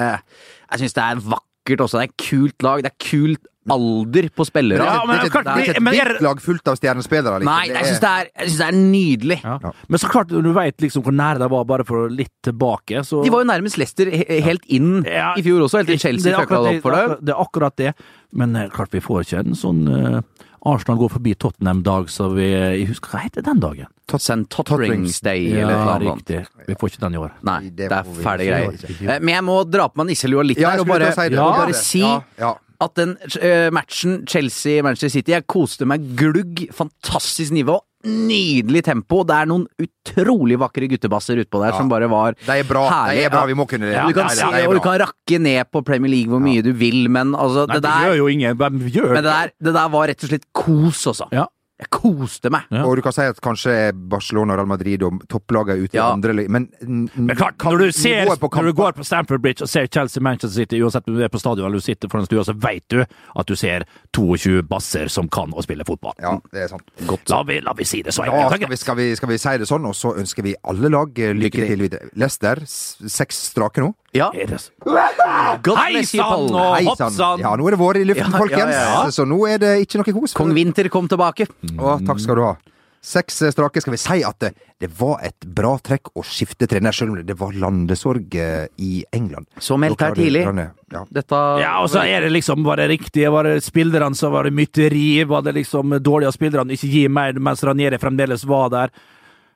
[0.71, 1.99] Jeg syns det er vakkert også.
[1.99, 2.84] Det er et kult lag.
[2.84, 4.82] Det er kult alder på spillere.
[4.84, 7.39] Ja, men det, er ikke- det er ikke et hvitt lag fullt av stjernespillere.
[7.39, 7.45] Liksom.
[7.45, 9.38] Nei, jeg syns det, synes det er nydelig.
[9.43, 9.71] Ja.
[9.88, 13.21] Men så klart, du veit liksom hvor nære de var bare for litt tilbake, så
[13.23, 16.58] De var jo nærmest Leicester helt inn Ja, i fjor også, helt til Chelsea fucka
[16.63, 17.08] det opp for det.
[17.10, 17.25] det.
[17.25, 17.93] Det er akkurat det.
[18.34, 20.22] Men eh, klart vi får ikke en sånn uh,
[20.65, 23.88] Arsenal går forbi Tottenham-dag, så vi Jeg husker hva heter den dagen?
[24.12, 26.30] Tottenham-Totterings-day eller Ja, noe sånt.
[26.30, 26.65] riktig.
[26.67, 27.32] Vi får ikke den i år.
[27.48, 28.74] Nei, Det det er får ferdig greier.
[29.15, 31.46] Eh, Men jeg må dra på meg nisselua litt Ja, her, og bare, si ja,
[31.46, 32.54] og bare si Ja, ja.
[32.82, 36.67] at den uh, matchen Chelsea-Manchester City Jeg koste meg glugg.
[36.74, 37.80] Fantastisk nivå.
[38.08, 39.22] Nydelig tempo.
[39.28, 41.78] Det er noen utrolig vakre guttebasser utpå der Ja.
[41.78, 42.88] som bare var Det er bra.
[42.90, 43.18] Herlig.
[43.18, 43.42] Det er bra.
[43.42, 43.46] Ja.
[43.46, 43.94] Vi må kunne det.
[43.94, 46.32] Ja, Du kan, det, si, det er og du kan rakke ned på Premier League
[46.32, 48.58] hvor mye du vil, men altså, Nei, det, det gjør der, jo ingen.
[48.58, 51.28] Hvem gjør men det, der, det der var rett og slett kos, også.
[51.32, 51.46] Ja.
[51.82, 52.67] Jeg koste meg.
[52.70, 52.84] Ja.
[52.86, 53.74] Og du kan si at kanskje
[54.12, 56.12] Barcelona, Real Madrid og topplagene ute i Ja.
[56.13, 59.88] andre Men, Men klart, når du, ser, når du går på Stamford Bridge og ser
[59.88, 62.86] Chelsea-Manchester City, uansett om du er på stadion eller du sitter foran stua, så vet
[62.94, 66.13] du at du ser 22 basser som kan å spille fotball.
[66.22, 66.86] Ja, det er sant.
[67.34, 69.58] La vi, la vi si det så Ja, skal vi, skal, vi, skal vi si
[69.58, 71.82] det sånn, og så ønsker vi alle lag eh, lykke Lykke til.
[71.88, 72.12] videre.
[72.15, 73.94] Leicester, seks strake nå.
[74.13, 74.28] Ja.
[74.36, 77.39] Hei sann, og hopp sann.
[77.39, 78.74] Ja, nå er det vår i luften, folkens.
[78.76, 79.12] ja, ja.
[79.13, 80.34] Så nå er det ikke noe kos.
[80.38, 81.48] Kong Winter kom tilbake.
[81.80, 82.56] Å, takk skal du ha.
[83.02, 83.82] Seks eh, strake.
[83.82, 87.24] Skal vi si at det, det var et bra trekk å skifte trener, selv om
[87.26, 89.50] det var landesorg eh, i England.
[89.58, 90.44] Så meldt her tidlig.
[90.92, 91.06] Ja.
[91.10, 93.26] Dette Ja, og så er det liksom bare riktig.
[93.32, 95.24] Var det spillerne som var det mytteri?
[95.26, 96.78] Var det liksom dårlig av spillerne?
[96.78, 98.94] Ikke gi mer mens Ranieri fremdeles var der?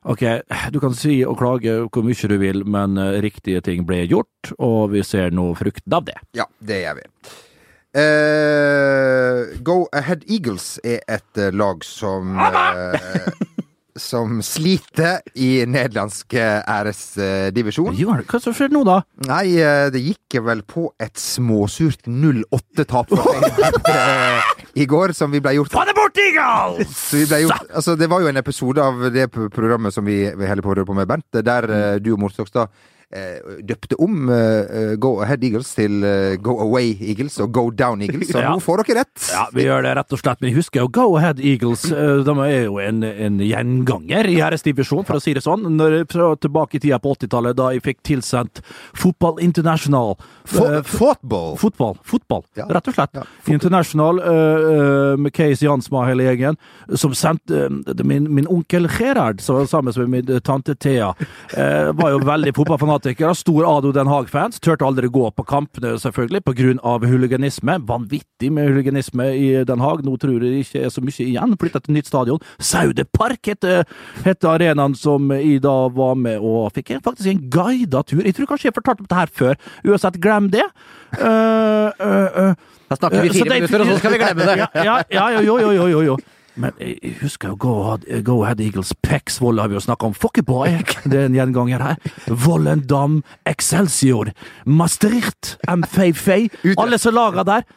[0.06, 0.22] Ok,
[0.70, 4.54] du kan si og klage hvor mye du vil, men eh, riktige ting ble gjort,
[4.62, 6.18] og vi ser nå frukten av det.
[6.38, 7.08] Ja, det gjør vi.
[7.96, 12.98] Eh, Go Ahead Eagles er et uh, lag som uh,
[13.96, 17.96] Som sliter i nederlandsk æresdivisjon.
[18.28, 18.98] Hva som skjer nå, da?
[19.24, 19.56] Nei,
[19.94, 23.46] det gikk vel på et småsurt 0-8-tap for
[23.94, 26.98] eh, i går, som vi ble gjort Få det bort, Eagles!
[27.16, 30.68] vi gjort, altså Det var jo en episode av det programmet som vi, vi holder
[30.68, 31.72] på å røre på med Bernt, der
[32.04, 32.92] du og Mort Stokstad eh,
[33.66, 38.30] døpte om eh, Go Ahead Eagles til eh, Go Away Eagles og Go Down Eagles.
[38.32, 38.52] Så Ja.
[38.54, 39.30] nå får dere rett.
[39.32, 40.42] Ja, vi gjør det rett og slett.
[40.44, 41.86] Men husker jo Go Ahead Eagles.
[41.92, 45.64] eh, De er jo en, en gjenganger i æresdivisjon, for å si det sånn.
[45.78, 48.62] Når jeg prøver tilbake i tida på 80-tallet, da jeg fikk tilsendt
[48.94, 50.16] Fotball International.
[50.46, 51.56] Fo- Eh, Football!
[51.62, 51.96] Fotball.
[52.04, 52.66] Fotball, Ja.
[52.70, 53.14] rett og slett.
[53.16, 53.24] Ja,
[53.54, 56.58] International uh, med Case Jansma og hele gjengen,
[56.98, 61.92] som sendte uh, min, min onkel Gerhard, som var sammen med min tante Thea, uh,
[61.98, 62.54] var jo veldig
[63.06, 63.34] fotballfanatiker.
[63.36, 64.60] Stor Ado Den Haag-fans.
[64.60, 67.78] Turte aldri gå på kampene, selvfølgelig, av huliganisme.
[67.86, 70.04] Vanvittig med huliganisme i Den Haag.
[70.04, 71.56] Nå tror jeg det ikke er så mye igjen.
[71.58, 72.40] Flytta til nytt stadion.
[72.60, 73.86] Saudepark heter,
[74.24, 78.24] heter arenaen som jeg da var med og fikk en- faktisk en guida tur.
[78.24, 79.56] Jeg tror kanskje jeg fortalte om det her før.
[79.86, 80.64] Uansett, glem det.
[81.20, 82.54] Uh, uh, uh.
[82.90, 84.58] Da snakker vi fire de- minutter, og så skal vi glemme det.
[84.86, 86.18] Ja, ja, ja jo, jo, jo, jo, jo.
[86.56, 90.16] Men jeg husker jo Go Ahead, Go Ahead Eagles Pexvoll har vi jo snakka om.
[90.16, 90.78] Fuckeboy!
[91.12, 92.12] Det er en gjenganger her.
[92.28, 94.32] Vollendam, Excelsior,
[94.66, 96.76] Maastricht, M55.
[96.80, 97.68] Alle som laga der.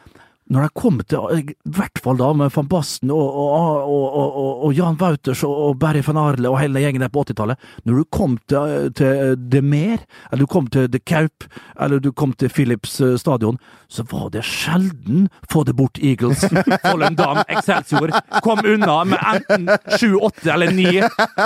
[0.49, 4.71] Når de kom til, i hvert fall da med van Basten og, og, og, og,
[4.73, 8.37] Jan Wouters og, Berry van Arle og hele gjengen der på 80-tallet Når du kom
[8.49, 11.45] til, til De Mer, eller du kom til De Kaup,
[11.79, 13.59] eller du kom til Philips eh, stadion,
[13.89, 16.41] så var det sjelden få det bort Eagles,
[16.85, 18.13] Volendam, Excelsior
[18.45, 21.01] kom unna med enten sju, åtte eller ni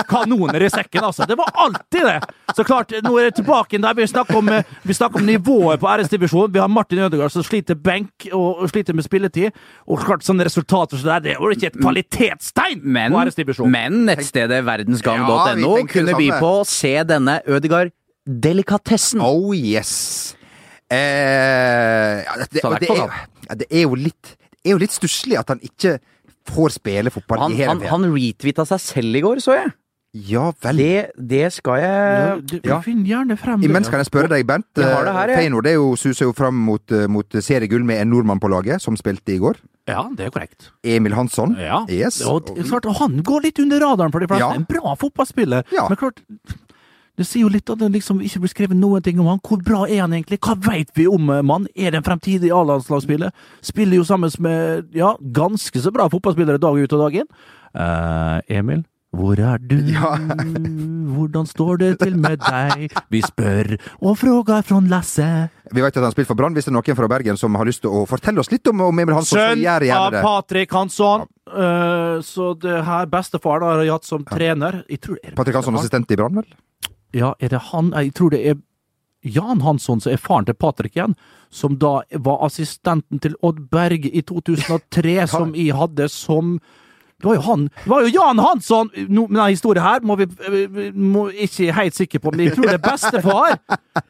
[0.09, 1.27] kanoner i sekken, altså.
[1.27, 2.19] Det var alltid det!
[2.55, 3.95] Så klart, nå er det tilbake der.
[3.97, 6.53] Vi snakker om, eh, vi snakker om nivået på RS-divisjonen.
[6.53, 9.57] Vi har Martin Ødegaard som sliter benk og, og sliter med spilletid.
[9.87, 13.13] Og klart, sånne resultater som det der, det er jo ikke et kvalitetstegn Men,
[13.71, 19.21] men nettstedet verdensgang.no ja, kunne by på å se denne Ødegard-delikatessen.
[19.23, 20.35] Oh yes!
[20.91, 22.97] Eh, ja, det, det det, er
[23.47, 25.95] ja, det er jo litt Det er jo litt stusslig at han ikke
[26.51, 29.71] får spille fotball Han, i hele han, han retweeta seg selv i går, så jeg.
[30.13, 30.77] Ja vel.
[30.77, 32.77] Det, det skal jeg du, ja.
[32.85, 33.69] Finn gjerne frem det.
[33.69, 34.67] Imens kan jeg spørre deg, Bent.
[34.77, 35.33] Det her.
[35.33, 38.83] Feyenoord er jo, suser jo fram mot, eh, mot seriegull med en nordmann på laget,
[38.83, 39.57] som spilte i går.
[39.89, 40.69] Ja, det er korrekt.
[40.85, 41.57] Emil Hansson.
[41.59, 41.81] Ja.
[41.89, 42.21] Yes.
[42.29, 44.45] Og det klart, han går litt under radaren for de fleste.
[44.45, 44.53] Ja.
[44.53, 45.65] En bra fotballspiller.
[45.73, 45.89] Ja.
[45.89, 46.21] Men klart,
[47.19, 49.41] det sier jo litt at det liksom ikke blir skrevet noen ting om han.
[49.43, 50.39] Hvor bra er han egentlig?
[50.45, 51.67] Hva veit vi om eh, mann?
[51.75, 53.33] Er det en fremtidig A-landslagsspiller?
[53.65, 57.29] Spiller jo sammen med ja, ganske så bra fotballspillere dag ut og dag inn.
[57.73, 59.77] Uh, Emil, hvor er du?
[59.93, 60.15] Ja.
[61.13, 62.95] Hvordan står det til med deg?
[63.13, 65.27] Vi spør og frågar fra Lasse.
[65.69, 66.55] Vi vet at han har spilt for Brann.
[66.57, 68.81] Hvis det er noen fra Bergen som har lyst til å fortelle oss litt om,
[68.87, 70.23] om Emil Hansson, så Sønn gjør av gjerne det.
[70.25, 71.25] Patrick Hansson.
[71.53, 74.81] Eh, så det her bestefaren har jeg hatt som trener.
[74.89, 76.49] Jeg tror, er Patrick Hansson, assistent i Brann, vel?
[77.13, 77.93] Ja, er det han?
[77.93, 78.61] Jeg tror det er
[79.23, 81.13] Jan Hansson som er faren til Patrick igjen,
[81.53, 86.57] som da var assistenten til Odd Berg i 2003, som jeg hadde som
[87.23, 88.89] det var jo han Det var jo Jan Hansson!
[89.07, 90.27] No, med denne historien her må vi
[90.91, 93.53] må ikke helt sikre på, men jeg tror det er bestefar.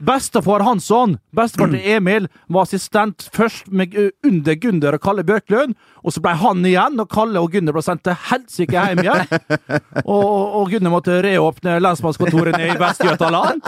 [0.02, 5.76] Bestefar Hansson, bestefar til Emil, var assistent først med, uh, under Gunder og Kalle Bjørklund,
[6.02, 9.28] og så ble han igjen, og Kalle og Gunder ble sendt til helsike hjem igjen.
[10.04, 10.26] Og,
[10.60, 13.62] og Gunder måtte reåpne lensmannskontorene i Vest-Jøtaland.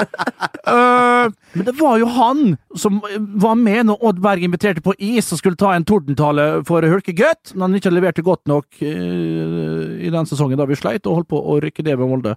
[0.66, 3.00] Uh, men det var jo han som
[3.40, 7.54] var med når Odd Berg inviterte på is og skulle ta en tordentale for Hulkegutt,
[7.54, 9.35] men han ikke leverte godt nok eh,
[10.06, 12.36] i den sesongen da vi sleit og holdt på å rykke ned med Molde.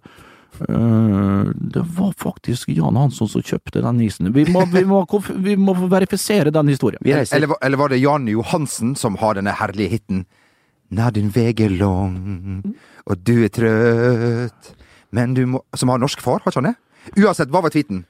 [0.69, 4.33] Eh, det var faktisk Jan Hansson som kjøpte den isen.
[4.35, 5.05] Vi må, vi må,
[5.45, 7.03] vi må verifisere den historien.
[7.05, 7.15] Vi.
[7.15, 10.27] Eller, eller var det Jan Johansen som har denne herlige hiten?
[10.89, 12.63] Når din vege er lang
[13.05, 14.71] og du er trøtt
[15.13, 17.21] Men du må Som har norsk far, har ikke han det?
[17.21, 18.07] Uansett, hva var tweeten?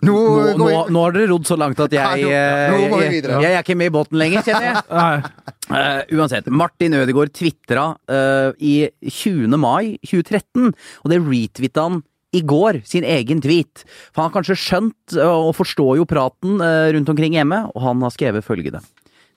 [0.00, 0.14] Nå,
[0.56, 3.50] Nå, nå, nå har dere rodd så langt at jeg, Ja, nå- nå jeg, jeg
[3.52, 5.32] er ikke med i båten lenger, kjenner jeg.
[5.70, 9.52] Eh, uansett, Martin Ødegaard tvitra uh, i 20.
[9.60, 10.70] mai 2013,
[11.04, 12.00] og det retwitta han
[12.34, 13.84] i går, sin egen tweet.
[14.14, 17.82] For han har kanskje skjønt uh, og forstår jo praten eh, rundt omkring hjemme, og
[17.86, 18.80] han har skrevet følgende.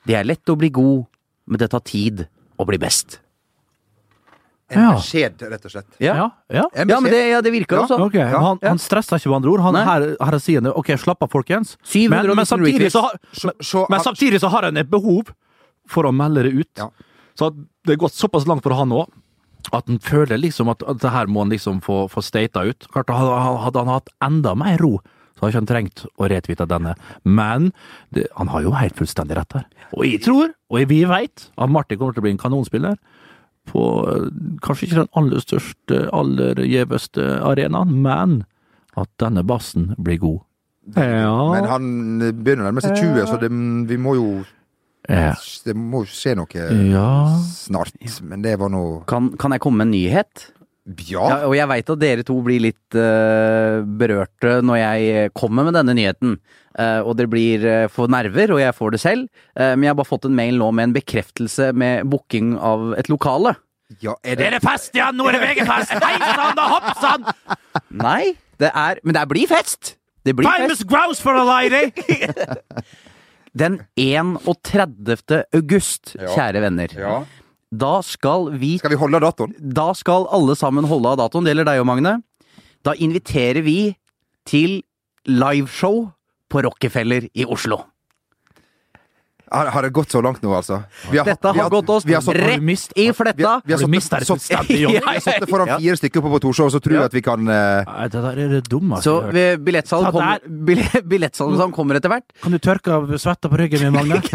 [0.08, 1.06] Det er lett å bli god,
[1.50, 2.26] men det tar tid
[2.62, 3.20] å bli best.
[4.76, 4.98] En Ja.
[5.00, 5.88] skjed, rett og slett.
[6.00, 6.16] Ja,
[6.50, 6.64] ja.
[6.76, 7.82] Ja, men det, ja, det virker Ja.
[7.86, 8.00] også.
[8.08, 8.26] Okay.
[8.34, 9.62] han, han stressa ikke med andre ord.
[9.62, 9.84] Han Nei.
[9.86, 11.78] her, her sier ok, slapp av, folkens.
[12.10, 15.34] Men, men, samtidig så har, Så- så- men samtidig så har han et behov
[15.88, 16.70] for å melde det ut.
[16.78, 16.90] Ja.
[17.36, 17.52] Så
[17.86, 19.08] det er gått såpass langt for han òg.
[19.72, 22.86] At han føler liksom at, at det her må han liksom få, få stata ut.
[22.92, 25.00] Klart Hadde, hadde han hatt enda mer ro,
[25.40, 26.96] så hadde han ikke trengt å retvitte denne.
[27.24, 27.72] Men
[28.12, 29.66] det, han har jo helt fullstendig rett her.
[29.96, 32.98] Og jeg tror, og vi veit, at Martin kommer til å bli en kanonspiller
[33.70, 34.26] på eh,
[34.66, 38.42] kanskje ikke den aller største, aller gjeveste arenaen, men
[39.00, 40.42] at denne bassen blir god.
[40.98, 41.32] Ja.
[41.54, 41.86] Men han
[42.44, 43.50] begynner å nærme seg 20, så det,
[43.88, 44.28] vi må jo
[45.10, 45.34] ja.
[45.66, 47.08] Det må jo skje noe Ja.
[47.44, 47.92] snart.
[48.24, 50.46] Men det var nå Kan, kan jeg komme med en nyhet?
[50.84, 51.24] Ja.
[51.24, 55.78] Ja, og jeg veit at dere to blir litt uh, berørte når jeg kommer med
[55.78, 56.36] denne nyheten.
[56.76, 59.30] Uh, og dere blir uh, for nerver, og jeg får det selv.
[59.56, 62.94] Eh, men jeg har bare fått en mail nå med en bekreftelse med booking av
[63.00, 63.56] et lokale.
[64.02, 65.12] ja er Er det det fest ja?
[65.14, 65.94] Nå er det VG-fest!
[66.02, 67.28] Hei sann og hopp sann!
[67.90, 69.96] Nei, det er Men det blir fest!
[70.26, 70.90] Det blir Famous fest.
[70.90, 71.92] grouse for a lady!
[73.62, 75.44] Den 31.
[75.54, 76.96] august, kjære venner.
[76.98, 77.20] Ja.
[77.74, 79.56] Da skal vi Skal vi holde datoen?
[79.58, 81.46] Da skal alle sammen holde av datoen.
[81.46, 82.18] Det gjelder deg og Magne.
[82.86, 83.96] Da inviterer vi
[84.46, 84.82] til
[85.26, 86.06] liveshow
[86.52, 87.80] på Rockefeller i Oslo.
[89.54, 90.80] Har, har det gått så langt nå, altså?
[91.12, 92.58] Vi har, Dette vi har gått oss vi har satt- rett
[92.98, 93.50] i Vi fletta.
[93.50, 95.00] har, vi har Har Jonny?
[95.04, 97.22] Vi har satt det foran fire stykker oppe på Torshov, så tror jeg at vi
[97.22, 97.84] kan uh...
[97.86, 98.98] Nei, det der er det dumme.
[99.06, 99.36] Så jeg har hørt.
[99.38, 102.26] ved- billettsalget kommer, kommer etter hvert.
[102.42, 104.22] Kan du tørke av svetta på ryggen min, Magne?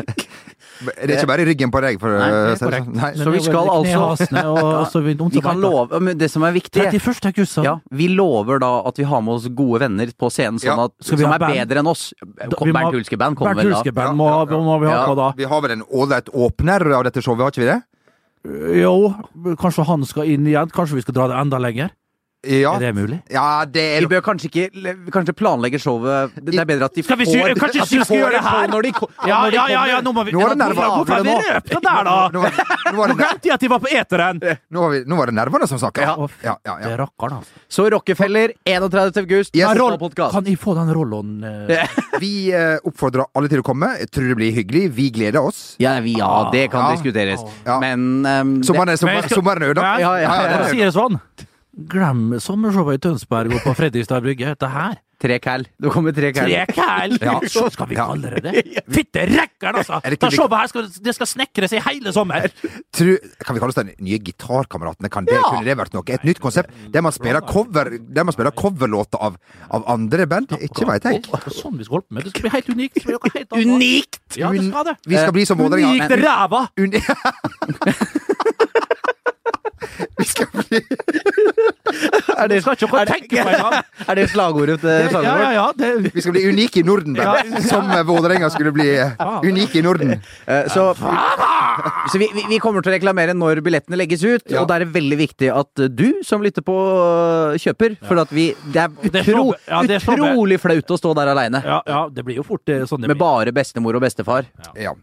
[0.79, 2.91] Det er ikke bare i ryggen på deg, for Nei, det er sånn.
[2.95, 3.09] Nei.
[3.19, 7.27] Så vi skal altså- og vi, Vi kan love men Det som er viktig 31.
[7.33, 10.85] august, ja, Vi lover da at vi har med oss gode venner på scenen, sånn
[10.85, 11.55] at, som er band?
[11.55, 12.15] bedre enn oss.
[12.23, 13.77] Bernt Hulske Band kommer vel da.
[13.81, 15.08] Hulske Band må, må vi ha Ja.
[15.09, 15.31] På da.
[15.39, 17.81] Vi har vel en ålreit åpner av dette showet, har ikke vi det?
[18.79, 18.95] Jo,
[19.61, 20.71] kanskje han skal inn igjen?
[20.73, 21.91] Kanskje vi skal dra det enda lenger?
[22.47, 23.17] Ja, Er det mulig?
[23.35, 27.03] ja det Vi er bør kanskje ikke kanskje planlegge showet Det er bedre at de
[27.03, 28.69] vi får sy- kanskje at de vi skal får gjøre det det her?
[28.71, 28.93] når de,
[29.27, 30.87] Ja, når de ja, ja, ja, nå må vi Nå er det nerver.
[30.95, 32.15] Hvorfor vi røpt det der, da?
[32.31, 32.53] Nå var,
[33.01, 34.39] var glemte jeg at de var på eteren!
[34.71, 36.01] nå, var nå var det nervene som snakka.
[36.07, 36.15] Ja.
[36.47, 36.87] Ja, ja, ja.
[36.87, 37.65] Det er rakkeren, altså.
[37.69, 39.19] Så Rockefeller 31.
[39.25, 39.57] august.
[39.59, 39.75] Yes.
[40.31, 41.35] Kan jeg få den rollen?
[41.43, 41.91] eh?
[42.23, 43.91] Vi eh, oppfordrer alle til å komme.
[43.99, 44.87] Jeg tror det blir hyggelig.
[44.95, 45.75] Vi gleder oss.
[45.83, 46.95] Ja, vi, ja, det kan Ja.
[46.95, 47.43] diskuteres.
[47.67, 47.81] Ja.
[47.83, 50.01] Men um, Sommeren er, er ødelagt.
[50.07, 51.45] Ja, ja, ja, For ja,
[51.79, 54.51] det sånn, sommershowet i Tønsberg og på Fredrikstad brygge.
[54.51, 55.65] Dette her Tre cal.
[55.83, 56.47] Det kommer tre cal.
[56.47, 57.17] Tre kæl!
[57.19, 57.33] Ja.
[57.51, 58.61] Så skal vi kalle det det.
[58.95, 59.99] Fitte rakkeren, altså!
[60.07, 62.47] Det showet her, skal, det skal snekres i hele sommer.
[62.95, 65.11] Tru, kan vi kalle oss de nye gitarkameratene?
[65.11, 66.07] Kan det, Kunne det vært noe?
[66.15, 66.71] Et nytt konsept?
[66.95, 69.41] Der man spiller cover Der man spiller coverlåter av,
[69.75, 70.55] av andre band?
[70.63, 71.25] Ikke veit jeg.
[71.27, 72.29] Det er sånn vi skal holde på med.
[72.29, 73.03] Det skal bli helt unikt.
[73.03, 73.59] Bli helt.
[73.59, 74.23] Unikt!
[74.39, 74.99] Ja, det skal det.
[75.03, 75.99] Vi skal bli som Vålerenga.
[75.99, 76.67] Unikt ræva!
[79.99, 80.81] Uni Vi skal bli
[82.39, 83.83] Er det, Skal ikke tenke på engang.
[84.09, 85.43] er det slagordet til slagordet?
[85.43, 85.67] ja, ja.
[85.79, 87.57] Det, Vi skal bli unike i Norden, vel.
[87.67, 89.13] Som Vålerenga skulle bli eh,
[89.45, 90.15] unike i Norden.
[90.47, 90.89] Eh, Så,
[92.13, 94.91] så vi, vi- kommer til å reklamere når billettene legges ut, og da er det
[94.97, 96.75] veldig viktig at eh, du som lytter på,
[97.63, 97.97] kjøper.
[98.09, 99.45] For at vi, det er, utro,
[99.87, 101.63] det er utrolig flaut å stå der aleine.
[101.65, 104.49] ja, ja, det blir jo fort sånn Med bare bestemor og bestefar.
[104.79, 104.95] Ja.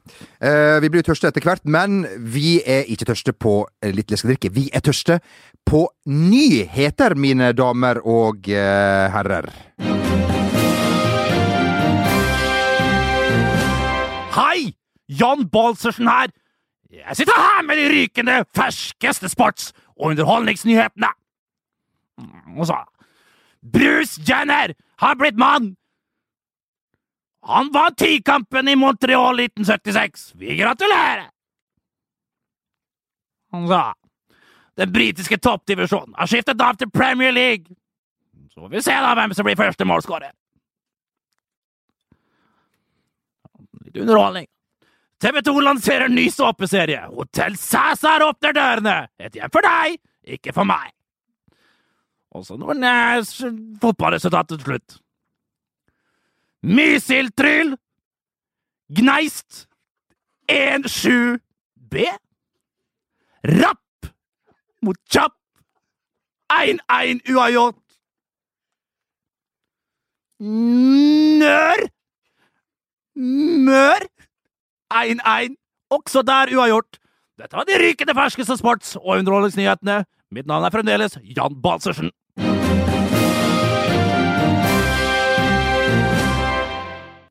[0.82, 3.62] Vi blir tørste etter hvert, men vi er ikke tørste på
[3.96, 4.52] litt leskedrikke.
[4.56, 5.20] Vi er tørste
[5.66, 9.50] på nyheter, mine damer og eh, herrer.
[14.36, 14.74] Hei!
[15.06, 16.34] Jan Balsersen her.
[16.92, 21.12] Jeg sitter her med de rykende ferskeste sports- og underholdningsnyhetene.
[22.58, 22.80] Og så
[23.74, 25.74] Bruce Jenner har blitt mann!
[27.46, 30.32] Han vant tikampen i Montreal 1976.
[30.42, 31.28] Vi gratulerer!
[33.54, 33.84] Og så
[34.76, 37.76] Den britiske toppdivisjonen har skiftet av til Premier League.
[38.52, 40.32] Så får vi se da hvem som blir første målskårer.
[43.86, 44.48] Litt underholdning.
[45.22, 47.06] TV 2 lanserer ny såpeserie.
[47.16, 48.96] Hotell Cæsar åpner dørene!
[49.20, 49.96] Et hjem for deg,
[50.36, 50.92] ikke for meg.
[52.36, 53.46] Og så noen eh, s-
[54.52, 54.98] til slutt.
[56.68, 57.76] Mysiltryll!
[58.92, 59.64] Gneist
[60.52, 62.04] 1-7-B.
[63.56, 63.82] Rapp
[64.86, 65.34] mot kjapp
[66.54, 67.82] 1-1 uavgjort.
[70.40, 71.86] Nør
[73.16, 74.04] Mør
[74.94, 75.56] 1-1.
[75.96, 77.00] Også der uavgjort.
[77.40, 80.04] Dette var de rykende ferskeste sports- og underholdningsnyhetene.
[80.32, 82.12] Mitt navn er fremdeles Jan Balsersen.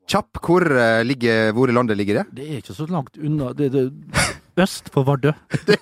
[0.05, 2.25] Kjapp, hvor, eh, ligger, hvor i landet ligger det?
[2.37, 3.53] Det er ikke så langt unna.
[3.53, 3.85] Det, det
[4.61, 5.31] øst for Vardø.
[5.67, 5.77] Det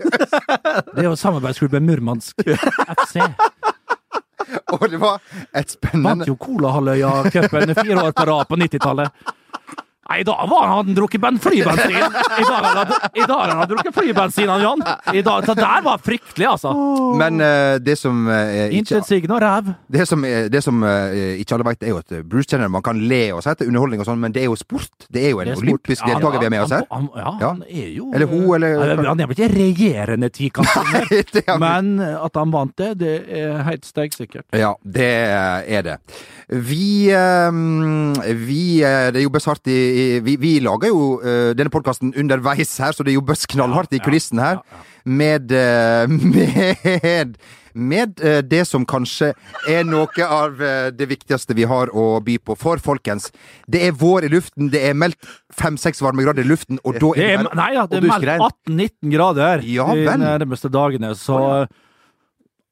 [0.98, 3.22] er jo samarbeidsklubben Murmansk FC.
[4.74, 9.10] Og det var et Vant spennende jo Kolahalvøya-cupen fire år på rad på 90-tallet.
[10.14, 11.94] Nei, I dag var han drukket flybensin.
[11.94, 14.84] I dag har han, i dag han drukket flybensin, han Jan.
[15.14, 16.74] I dag, så der var fryktelig, altså.
[17.18, 18.36] Men uh, det som uh,
[18.68, 19.72] ikke Intetsigende og ræv.
[19.96, 22.86] Det som, er- det som uh, ikke alle vet, er jo at Bruce Jenner Man
[22.86, 25.08] kan le og sette er underholdning og sånn, men det er jo sport.
[25.10, 26.86] Det er jo en er olympisk Ja, deltaker vi er med oss her.
[26.94, 31.10] Han, han, ja, han er jo Eller hun, eller- Han er vel ikke regjerende tikamper,
[31.42, 34.46] er- men at han vant det, det er helt steiksikkert.
[34.54, 35.10] Ja, det
[35.74, 35.98] er det.
[36.50, 37.52] Vi, eh,
[38.36, 42.76] vi eh, Det jobbes hardt i, i vi, vi lager jo eh, denne podkasten underveis
[42.84, 44.62] her, så det jobbes knallhardt i kulissen her.
[45.06, 47.38] Med eh, Med
[47.74, 49.32] med eh, det som kanskje
[49.66, 50.60] er noe av
[50.94, 52.54] det viktigste vi har å by på.
[52.54, 53.32] For folkens,
[53.66, 54.70] det er vår i luften.
[54.70, 55.18] Det er meldt
[55.58, 59.16] fem-seks varmegrader i luften, og da Det er er, nei da, det er meldt 18-19
[59.16, 61.66] grader Ja de nærmeste dagene, så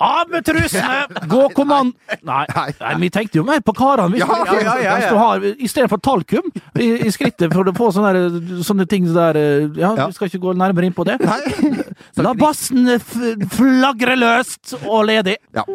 [0.02, 1.26] Av med trusene!
[1.30, 1.94] Gå kommand...
[2.26, 4.18] Nei, nei, vi tenkte jo mer på karene.
[4.18, 6.48] Ja, Ja, ja, ja, ja, har, I stedet for talkum
[6.80, 10.32] i, i skrittet for å få sånne, der- sånne ting der eh, Ja, vi skal
[10.32, 11.20] ikke gå nærmere inn på det.
[11.22, 11.84] Nei.
[12.22, 12.90] La bassen
[13.54, 15.38] flagre løst og ledig.
[15.56, 15.66] Ja.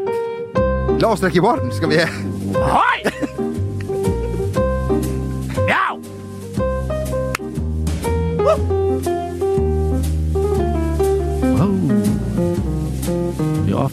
[1.01, 2.03] La oss trekke i baren, skal vi
[2.57, 3.26] Hei!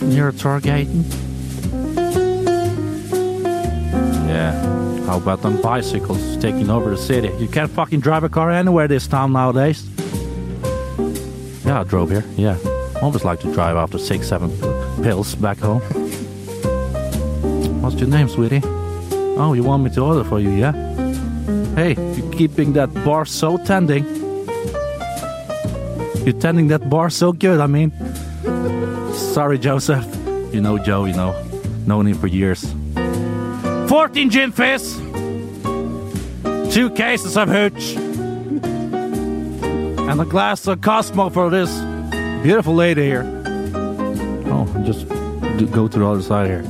[0.04, 0.32] You often hear
[4.28, 4.52] Yeah.
[5.06, 7.32] How about them bicycles taking over the city?
[7.40, 9.88] You can't fucking drive a car anywhere this town nowadays.
[11.66, 12.26] Yeah, I drove here.
[12.36, 12.58] Yeah.
[13.02, 14.50] Always like to drive after six, seven
[15.02, 15.82] pills back home.
[17.82, 18.62] What's your name, sweetie?
[18.64, 20.74] Oh, you want me to order for you, yeah?
[21.76, 24.06] Hey, you're keeping that bar so tending.
[26.26, 27.92] You're tending that bar so good, I mean.
[29.34, 30.06] Sorry, Joseph.
[30.54, 31.34] You know Joe, you know.
[31.88, 32.72] Known him for years.
[33.90, 34.96] 14 gin fizz!
[36.72, 37.96] Two cases of hooch!
[40.08, 41.76] And a glass of Cosmo for this
[42.44, 43.24] beautiful lady here.
[44.46, 45.08] Oh, just
[45.72, 46.64] go to the other side here.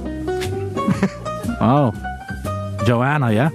[1.60, 1.92] Oh,
[2.86, 3.50] Joanna, yeah?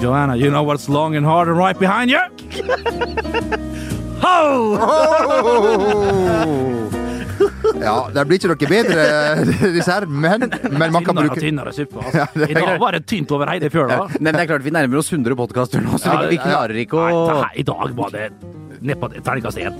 [0.00, 2.18] Joanna, you know what's long and hard and right behind you?
[4.20, 4.78] Ho!
[6.42, 6.79] Oh.
[7.80, 9.06] Ja, det blir ikke noe bedre
[9.76, 12.04] dessert, men, men man kan Tynnere bruke tynnere suppe.
[12.04, 12.48] Altså.
[12.50, 14.02] I dag var det tynt over hele fjøla.
[14.20, 17.00] Men det er klart vi nærmer oss 100 podkaster nå, så vi, vi klarer ikke
[17.00, 18.30] å Nei, I dag var det
[18.80, 19.76] nedpå terningkast én.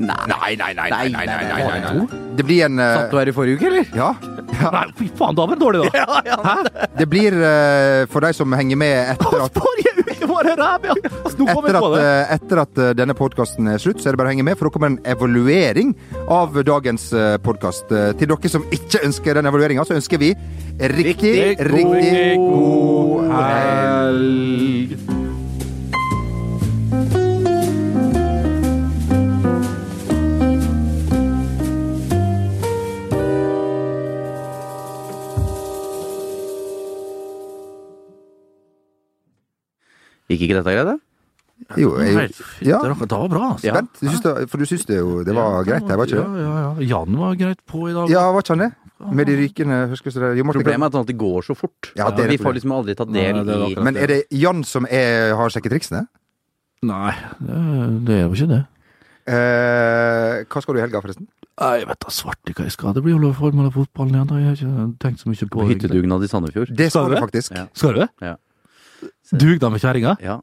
[0.00, 0.88] Nei, Nei, nei, nei.
[0.88, 2.06] nei, nei, nei, nei, nei,
[2.38, 3.90] Det blir en eh, Satt du her i forrige uke, eller?
[3.92, 4.14] Ja.
[4.56, 4.70] ja.
[4.78, 6.86] Nei, fy faen, da var det dårlig, da.
[6.96, 11.76] Det blir eh, for de som henger med etter at Forrige uke Altså, nå etter
[11.76, 12.04] jeg på at, det.
[12.06, 14.58] eh, etter at eh, denne podkasten er slutt, så er det bare å henge med,
[14.58, 15.94] for da kommer en evaluering
[16.30, 17.10] av dagens
[17.44, 17.90] podkast.
[17.90, 20.32] Til dere som ikke ønsker den evalueringa, så ønsker vi
[20.80, 21.34] riktig,
[21.70, 25.19] riktig god helg.
[40.30, 40.98] Gikk ikke dette greit, da?
[41.76, 42.30] Jo, jeg,
[42.64, 42.78] ja.
[42.80, 43.66] det var- bra, altså.
[43.66, 43.74] Ja.
[43.76, 46.16] Bent, du syns det, for du syns det jo det var greit, det, var ikke
[46.16, 46.40] det?
[46.40, 46.60] Ja, ja.
[46.80, 46.86] ja.
[46.88, 48.08] Jan var greit på i dag.
[48.08, 48.70] Ja, var ikke han det?
[49.00, 51.92] Med de rykende Martin, Problemet er at det går så fort.
[51.96, 54.62] Ja, det er vi får liksom aldri tatt del Nei, i Men er det Jan
[54.64, 56.06] som er, har sjekketriksene?
[56.82, 57.60] Nei, det,
[58.08, 58.60] det er jo ikke det.
[59.30, 61.28] Eh, hva skal du i helga, forresten?
[61.60, 62.94] Jeg vet da svarte hva jeg skal.
[62.96, 64.30] Det blir jo Formel av fotballen igjen.
[64.40, 66.72] Jeg har ikke tenkt så mye på på hyttedugnad i Sandefjord.
[66.76, 67.18] Det skal du?
[67.20, 67.52] faktisk.
[67.56, 67.66] Ja.
[67.76, 68.08] Skal du det?
[68.24, 68.36] Ja.
[69.32, 70.16] Dugnad med kjerringa?
[70.24, 70.40] Ja,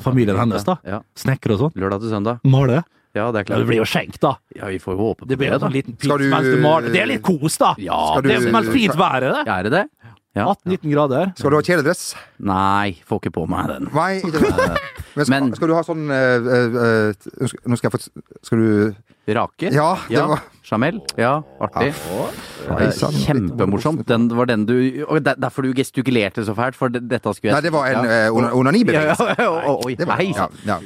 [0.00, 0.76] familien hennes, da?
[0.86, 1.00] Ja.
[1.18, 1.74] Snekker og sånn?
[1.80, 2.40] Lørdag til søndag.
[2.46, 2.82] Male?
[3.16, 4.34] Ja, det er Ja, det blir jo skjenk, da.
[4.54, 5.66] Ja, vi får jo håpe på Det blir jo da.
[5.66, 6.92] en liten Skal pils du- mens du maler.
[6.92, 7.74] Det er litt kos, da.
[7.78, 8.28] Ja, du...
[8.28, 9.46] Det er du- fint vær, er det.
[9.48, 9.84] Er det det?
[10.36, 10.44] Ja.
[10.52, 11.32] 18-19 grader.
[11.38, 12.14] Skal du ha kjeledress?
[12.44, 13.88] Nei, får ikke på meg den.
[13.94, 14.80] Nei, ikke det.
[15.16, 18.58] Men skal, Men- skal du ha sånn eh, eh, eh, Nå skal jeg få Skal
[18.60, 18.94] du
[19.32, 19.72] Rake?
[19.72, 20.26] Ja, det Ja.
[20.28, 20.98] var Jamel?
[21.16, 21.92] Ja, artig.
[22.66, 22.90] Eh.
[23.22, 24.04] Kjempemorsomt.
[24.08, 27.54] Den var den du og der- Derfor du gestikulerte så fælt, for dette skulle jeg
[27.54, 28.26] Nei, det var en Ja.
[28.26, 29.26] eh, onanibevegelse.
[29.38, 30.32] ja, ja, oi, Det var, hei.
[30.34, 30.78] ja, ja.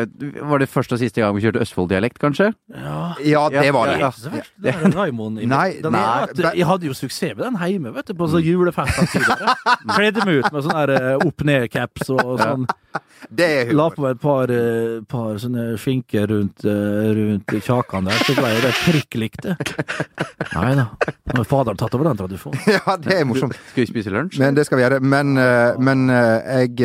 [0.00, 0.06] Eh,
[0.42, 2.52] var det første og siste gang vi kjørte Østfold-dialekt, kanskje?
[3.24, 4.42] ja, det var det.
[4.60, 7.94] Det er er Raimond Nei, den nei, vet, Jeg hadde jo suksess med den hjemme,
[7.94, 9.54] vet du, på sånn julefest tidligere.
[9.94, 12.66] Kledde meg ut med sånn eh, opp-ned-caps og sånn.
[13.28, 18.08] Det er La på meg et par, eh, par sånne skinker rundt, eh, rundt kjakan
[18.08, 19.56] der, så ble det prikk likt det.
[20.54, 20.86] Nei da.
[21.34, 22.62] Nå har faderen tatt over den tradisjonen.
[22.80, 23.58] Ja, det er morsomt.
[23.72, 24.38] Skal vi spise lunsj?
[24.40, 25.02] Men det skal vi gjøre.
[25.04, 26.80] Men, eh, men jeg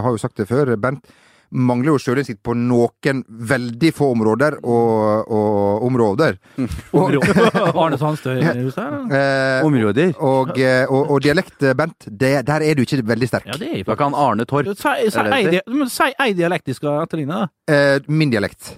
[0.00, 0.76] har jo sagt det før.
[0.80, 1.04] Bent
[1.50, 6.36] mangler jo sjølinnsikt på noen veldig få områder og, og områder.
[7.82, 10.12] Arne Sandstø i huset eh, Områder.
[10.18, 13.48] og, eh, og, og dialekt, eh, Bent, det, der er du ikke veldig sterk.
[13.50, 17.74] Ja, det er Da kan Arne Torp Si, ei, dialektisk dialekt de skal etterligne, da.
[17.74, 18.76] Eh, min dialekt.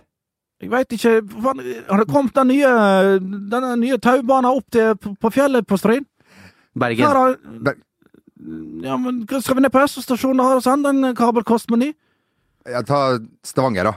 [0.62, 2.73] Jeg veit ikke Har det kommet den nye,
[3.51, 6.07] denne nye taubanen opp til, på, fjellet på Stryn?
[6.79, 7.05] Bergen.
[7.07, 7.77] Har-
[8.83, 11.93] Ja, men skal vi ned på Østerstasjonen og sende en den kabelkostmeny?
[12.71, 13.95] Ja, ta Stavanger, da.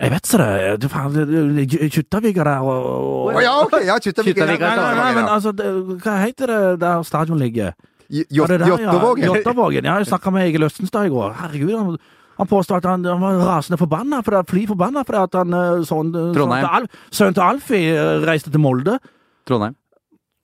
[0.00, 1.90] Jeg vet ikke det.
[1.92, 3.74] Kjuttaviga der og, og oh, ja, ok!
[3.84, 3.96] Ja.
[3.98, 5.66] Nei, Kjuttaviga, nei, nei, nei, men altså, det,
[6.04, 7.74] hva heter det der stadion ligger?
[8.10, 8.94] J- Var det der, ja?
[9.28, 9.84] Jåttåvågen.
[9.86, 11.34] Ja, jeg snakka med Egil Østenstad i går.
[11.42, 11.98] Herregud, han,
[12.40, 16.10] han påstod at han, han var rasende forbanna, for, fly forbanna fordi at han sånn,
[16.34, 16.64] Trondheim.
[16.64, 16.88] sønnen til Al-
[17.20, 18.96] Sønnen til Alfie eh, reiste til Molde.
[19.46, 19.76] Trondheim.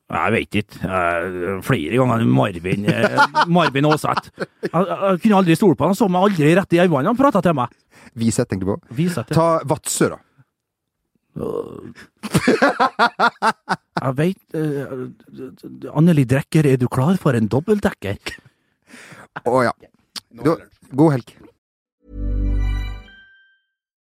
[0.07, 0.79] Jeg vet ikke.
[0.87, 3.17] Eh, flere ganger Marvin eh,
[3.51, 4.31] Marvin Aaseth.
[4.39, 5.97] Jeg, jeg kunne aldri stole på han.
[5.99, 7.09] Så meg aldri rett i øynene.
[7.11, 7.75] Han prata til meg.
[8.17, 8.95] Viset, tenker du på.
[9.01, 9.35] Viset, ja.
[9.35, 10.21] Ta Vadsø, da.
[13.97, 18.17] Jeg veit uh, Anneli Drekker, er du klar for en dobbeltdekker?
[19.45, 19.75] Å ja.
[20.33, 20.55] Du,
[20.97, 21.35] god helg.